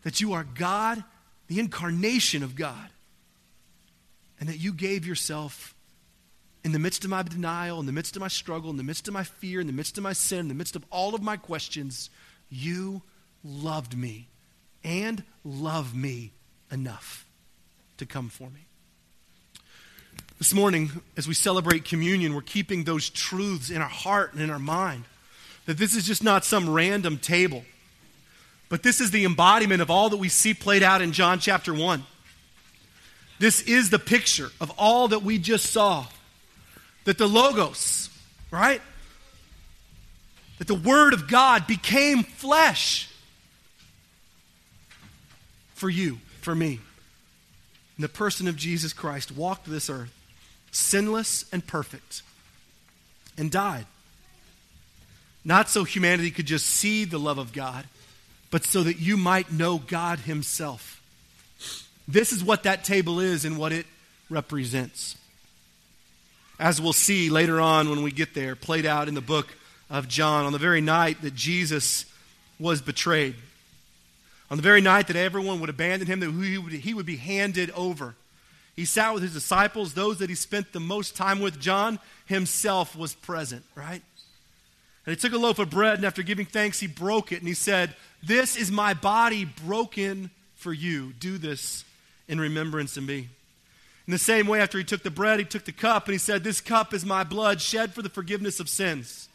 That 0.03 0.19
you 0.19 0.33
are 0.33 0.43
God, 0.43 1.03
the 1.47 1.59
incarnation 1.59 2.43
of 2.43 2.55
God. 2.55 2.89
And 4.39 4.49
that 4.49 4.57
you 4.57 4.73
gave 4.73 5.05
yourself 5.05 5.73
in 6.63 6.71
the 6.71 6.79
midst 6.79 7.03
of 7.03 7.09
my 7.09 7.23
denial, 7.23 7.79
in 7.79 7.85
the 7.85 7.91
midst 7.91 8.15
of 8.15 8.19
my 8.19 8.27
struggle, 8.27 8.69
in 8.69 8.77
the 8.77 8.83
midst 8.83 9.07
of 9.07 9.13
my 9.13 9.23
fear, 9.23 9.61
in 9.61 9.67
the 9.67 9.73
midst 9.73 9.97
of 9.97 10.03
my 10.03 10.13
sin, 10.13 10.39
in 10.39 10.47
the 10.47 10.53
midst 10.53 10.75
of 10.75 10.83
all 10.89 11.15
of 11.15 11.21
my 11.21 11.37
questions, 11.37 12.09
you 12.49 13.01
loved 13.43 13.97
me 13.97 14.27
and 14.83 15.23
love 15.43 15.95
me 15.95 16.33
enough 16.71 17.25
to 17.97 18.05
come 18.05 18.29
for 18.29 18.49
me. 18.49 18.67
This 20.37 20.53
morning, 20.53 20.91
as 21.15 21.27
we 21.27 21.33
celebrate 21.33 21.83
communion, 21.83 22.35
we're 22.35 22.41
keeping 22.41 22.83
those 22.83 23.09
truths 23.09 23.71
in 23.71 23.81
our 23.81 23.87
heart 23.87 24.33
and 24.33 24.41
in 24.41 24.51
our 24.51 24.59
mind. 24.59 25.05
That 25.65 25.77
this 25.77 25.95
is 25.95 26.05
just 26.05 26.23
not 26.23 26.45
some 26.45 26.69
random 26.69 27.17
table, 27.17 27.65
but 28.69 28.83
this 28.83 29.01
is 29.01 29.11
the 29.11 29.25
embodiment 29.25 29.81
of 29.81 29.89
all 29.89 30.09
that 30.09 30.17
we 30.17 30.29
see 30.29 30.53
played 30.53 30.83
out 30.83 31.01
in 31.01 31.11
John 31.11 31.39
chapter 31.39 31.73
1. 31.73 32.03
This 33.39 33.61
is 33.61 33.89
the 33.89 33.99
picture 33.99 34.49
of 34.59 34.71
all 34.77 35.09
that 35.09 35.23
we 35.23 35.37
just 35.37 35.67
saw. 35.67 36.05
That 37.05 37.17
the 37.17 37.27
Logos, 37.27 38.09
right? 38.51 38.81
That 40.57 40.67
the 40.67 40.75
Word 40.75 41.13
of 41.13 41.27
God 41.27 41.67
became 41.67 42.23
flesh 42.23 43.09
for 45.75 45.89
you, 45.89 46.19
for 46.41 46.55
me. 46.55 46.79
In 47.97 48.01
the 48.01 48.09
person 48.09 48.47
of 48.47 48.55
Jesus 48.55 48.93
Christ 48.93 49.31
walked 49.31 49.65
this 49.65 49.89
earth 49.89 50.13
sinless 50.71 51.45
and 51.51 51.65
perfect, 51.65 52.21
and 53.37 53.51
died. 53.51 53.85
Not 55.43 55.69
so 55.69 55.83
humanity 55.83 56.31
could 56.31 56.45
just 56.45 56.65
see 56.65 57.05
the 57.05 57.17
love 57.17 57.37
of 57.37 57.53
God, 57.53 57.85
but 58.51 58.65
so 58.65 58.83
that 58.83 58.99
you 58.99 59.17
might 59.17 59.51
know 59.51 59.77
God 59.77 60.19
Himself. 60.19 60.96
This 62.07 62.31
is 62.31 62.43
what 62.43 62.63
that 62.63 62.83
table 62.83 63.19
is 63.19 63.45
and 63.45 63.57
what 63.57 63.71
it 63.71 63.85
represents. 64.29 65.17
As 66.59 66.81
we'll 66.81 66.93
see 66.93 67.29
later 67.29 67.61
on 67.61 67.89
when 67.89 68.01
we 68.01 68.11
get 68.11 68.33
there, 68.33 68.55
played 68.55 68.85
out 68.85 69.07
in 69.07 69.13
the 69.13 69.21
book 69.21 69.55
of 69.89 70.07
John, 70.07 70.45
on 70.45 70.53
the 70.53 70.57
very 70.57 70.81
night 70.81 71.21
that 71.21 71.35
Jesus 71.35 72.05
was 72.59 72.81
betrayed, 72.81 73.35
on 74.49 74.57
the 74.57 74.63
very 74.63 74.81
night 74.81 75.07
that 75.07 75.15
everyone 75.15 75.59
would 75.59 75.69
abandon 75.69 76.07
him, 76.07 76.19
that 76.21 76.31
he 76.31 76.93
would, 76.93 77.05
be 77.05 77.17
handed 77.17 77.69
over 77.71 78.15
he 78.77 78.85
sat 78.85 79.11
with 79.15 79.23
his 79.23 79.33
disciples, 79.33 79.95
those 79.95 80.19
that 80.19 80.29
he 80.29 80.35
spent 80.35 80.71
the 80.71 80.79
most 80.79 81.15
time 81.15 81.39
with. 81.39 81.59
John 81.59 81.97
himself 82.27 82.95
was 82.95 83.15
present, 83.15 83.65
right? 83.73 84.03
And 85.05 85.15
he 85.15 85.19
took 85.19 85.33
a 85.33 85.37
loaf 85.37 85.57
of 85.57 85.71
bread, 85.71 85.95
and 85.95 86.05
after 86.05 86.21
giving 86.21 86.45
thanks, 86.45 86.79
he 86.79 86.85
broke 86.85 87.31
it, 87.31 87.39
and 87.39 87.47
he 87.47 87.55
said, 87.55 87.95
This 88.21 88.55
is 88.55 88.71
my 88.71 88.93
body 88.93 89.45
broken 89.45 90.29
for 90.55 90.71
you. 90.71 91.11
Do 91.13 91.39
this 91.39 91.85
in 92.27 92.39
remembrance 92.39 92.97
of 92.97 93.03
me. 93.03 93.29
In 94.07 94.11
the 94.11 94.17
same 94.17 94.47
way, 94.47 94.61
after 94.61 94.77
he 94.77 94.83
took 94.83 95.03
the 95.03 95.11
bread, 95.11 95.39
he 95.39 95.45
took 95.45 95.65
the 95.65 95.71
cup, 95.71 96.05
and 96.05 96.13
he 96.13 96.17
said, 96.17 96.43
This 96.43 96.61
cup 96.61 96.93
is 96.93 97.05
my 97.05 97.23
blood 97.23 97.59
shed 97.59 97.93
for 97.93 98.01
the 98.01 98.09
forgiveness 98.09 98.59
of 98.59 98.69
sins. 98.69 99.27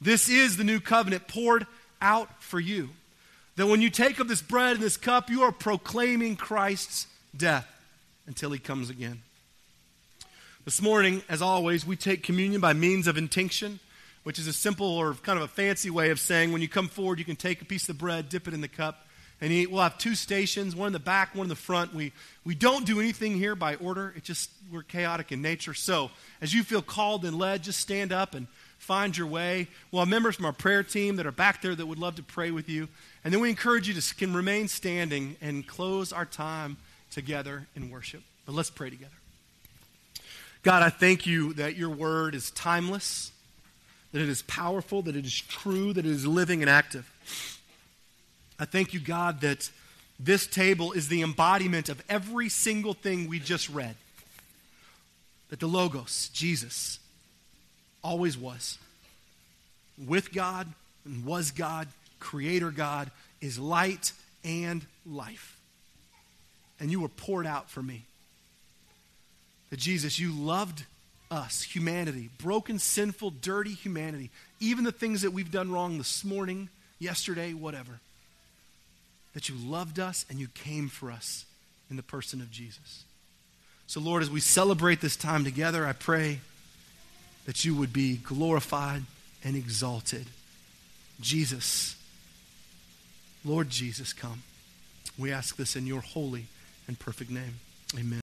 This 0.00 0.28
is 0.28 0.56
the 0.56 0.64
new 0.64 0.80
covenant 0.80 1.26
poured 1.26 1.66
out 2.02 2.42
for 2.42 2.60
you. 2.60 2.90
That 3.56 3.66
when 3.66 3.80
you 3.82 3.90
take 3.90 4.18
of 4.18 4.28
this 4.28 4.42
bread 4.42 4.76
and 4.76 4.84
this 4.84 4.96
cup, 4.96 5.30
you 5.30 5.42
are 5.42 5.52
proclaiming 5.52 6.36
Christ's 6.36 7.06
death 7.36 7.66
until 8.26 8.50
he 8.50 8.58
comes 8.58 8.90
again. 8.90 9.22
This 10.64 10.82
morning, 10.82 11.22
as 11.28 11.40
always, 11.40 11.86
we 11.86 11.96
take 11.96 12.22
communion 12.22 12.60
by 12.60 12.74
means 12.74 13.06
of 13.06 13.16
intinction, 13.16 13.80
which 14.22 14.38
is 14.38 14.46
a 14.46 14.52
simple 14.52 14.86
or 14.86 15.14
kind 15.14 15.38
of 15.38 15.44
a 15.44 15.48
fancy 15.48 15.90
way 15.90 16.10
of 16.10 16.20
saying 16.20 16.52
when 16.52 16.62
you 16.62 16.68
come 16.68 16.88
forward, 16.88 17.18
you 17.18 17.24
can 17.24 17.36
take 17.36 17.62
a 17.62 17.64
piece 17.64 17.88
of 17.88 17.98
bread, 17.98 18.28
dip 18.28 18.46
it 18.46 18.54
in 18.54 18.60
the 18.60 18.68
cup, 18.68 19.06
and. 19.40 19.68
We'll 19.68 19.82
have 19.82 19.98
two 19.98 20.14
stations, 20.14 20.76
one 20.76 20.88
in 20.88 20.92
the 20.92 20.98
back, 20.98 21.34
one 21.34 21.44
in 21.44 21.48
the 21.48 21.56
front. 21.56 21.94
We, 21.94 22.12
we 22.44 22.54
don't 22.54 22.86
do 22.86 23.00
anything 23.00 23.36
here 23.36 23.54
by 23.54 23.76
order. 23.76 24.12
It 24.16 24.24
just, 24.24 24.50
we're 24.72 24.82
chaotic 24.82 25.32
in 25.32 25.42
nature. 25.42 25.74
So, 25.74 26.10
as 26.40 26.52
you 26.54 26.62
feel 26.62 26.82
called 26.82 27.24
and 27.24 27.38
led, 27.38 27.62
just 27.62 27.80
stand 27.80 28.12
up 28.12 28.34
and 28.34 28.46
find 28.78 29.16
your 29.16 29.26
way. 29.26 29.68
We'll 29.92 30.00
have 30.00 30.08
members 30.08 30.36
from 30.36 30.46
our 30.46 30.52
prayer 30.52 30.82
team 30.82 31.16
that 31.16 31.26
are 31.26 31.32
back 31.32 31.62
there 31.62 31.74
that 31.74 31.86
would 31.86 31.98
love 31.98 32.16
to 32.16 32.22
pray 32.22 32.50
with 32.50 32.68
you. 32.68 32.88
And 33.24 33.32
then 33.32 33.40
we 33.40 33.50
encourage 33.50 33.86
you 33.86 33.94
to 33.94 34.14
can 34.14 34.34
remain 34.34 34.68
standing 34.68 35.36
and 35.40 35.66
close 35.66 36.12
our 36.12 36.24
time 36.24 36.76
together 37.10 37.66
in 37.76 37.90
worship. 37.90 38.22
But 38.46 38.54
let's 38.54 38.70
pray 38.70 38.90
together. 38.90 39.12
God, 40.62 40.82
I 40.82 40.90
thank 40.90 41.26
you 41.26 41.54
that 41.54 41.76
your 41.76 41.90
word 41.90 42.34
is 42.34 42.50
timeless, 42.50 43.32
that 44.12 44.20
it 44.20 44.28
is 44.28 44.42
powerful, 44.42 45.02
that 45.02 45.16
it 45.16 45.24
is 45.24 45.40
true, 45.40 45.92
that 45.92 46.04
it 46.04 46.10
is 46.10 46.26
living 46.26 46.62
and 46.62 46.68
active. 46.70 47.59
I 48.60 48.66
thank 48.66 48.94
you, 48.94 49.00
God, 49.00 49.40
that 49.40 49.70
this 50.20 50.46
table 50.46 50.92
is 50.92 51.08
the 51.08 51.22
embodiment 51.22 51.88
of 51.88 52.00
every 52.08 52.48
single 52.48 52.94
thing 52.94 53.28
we 53.28 53.40
just 53.40 53.68
read. 53.68 53.96
That 55.48 55.58
the 55.58 55.66
Logos, 55.66 56.30
Jesus, 56.32 57.00
always 58.04 58.38
was. 58.38 58.78
With 60.06 60.32
God 60.32 60.68
and 61.04 61.24
was 61.24 61.50
God, 61.50 61.88
Creator 62.20 62.70
God, 62.70 63.10
is 63.40 63.58
light 63.58 64.12
and 64.44 64.84
life 65.04 65.56
and 66.80 66.90
you 66.90 67.00
were 67.00 67.08
poured 67.08 67.46
out 67.46 67.70
for 67.70 67.82
me. 67.82 68.02
That 69.68 69.78
Jesus, 69.78 70.18
you 70.18 70.32
loved 70.32 70.84
us, 71.30 71.62
humanity, 71.62 72.30
broken, 72.38 72.78
sinful, 72.78 73.30
dirty 73.42 73.74
humanity, 73.74 74.30
even 74.58 74.84
the 74.84 74.90
things 74.90 75.22
that 75.22 75.30
we've 75.30 75.52
done 75.52 75.70
wrong 75.70 75.98
this 75.98 76.24
morning, 76.24 76.70
yesterday, 76.98 77.52
whatever. 77.52 78.00
That 79.34 79.48
you 79.48 79.54
loved 79.54 79.98
us 79.98 80.26
and 80.28 80.38
you 80.38 80.48
came 80.48 80.88
for 80.88 81.10
us 81.10 81.44
in 81.88 81.96
the 81.96 82.02
person 82.02 82.40
of 82.40 82.50
Jesus. 82.50 83.04
So, 83.86 84.00
Lord, 84.00 84.22
as 84.22 84.30
we 84.30 84.40
celebrate 84.40 85.00
this 85.00 85.16
time 85.16 85.44
together, 85.44 85.86
I 85.86 85.92
pray 85.92 86.40
that 87.46 87.64
you 87.64 87.74
would 87.74 87.92
be 87.92 88.16
glorified 88.16 89.02
and 89.42 89.56
exalted. 89.56 90.26
Jesus, 91.20 91.96
Lord 93.44 93.70
Jesus, 93.70 94.12
come. 94.12 94.42
We 95.18 95.32
ask 95.32 95.56
this 95.56 95.76
in 95.76 95.86
your 95.86 96.00
holy 96.00 96.46
and 96.86 96.98
perfect 96.98 97.30
name. 97.30 97.58
Amen. 97.98 98.18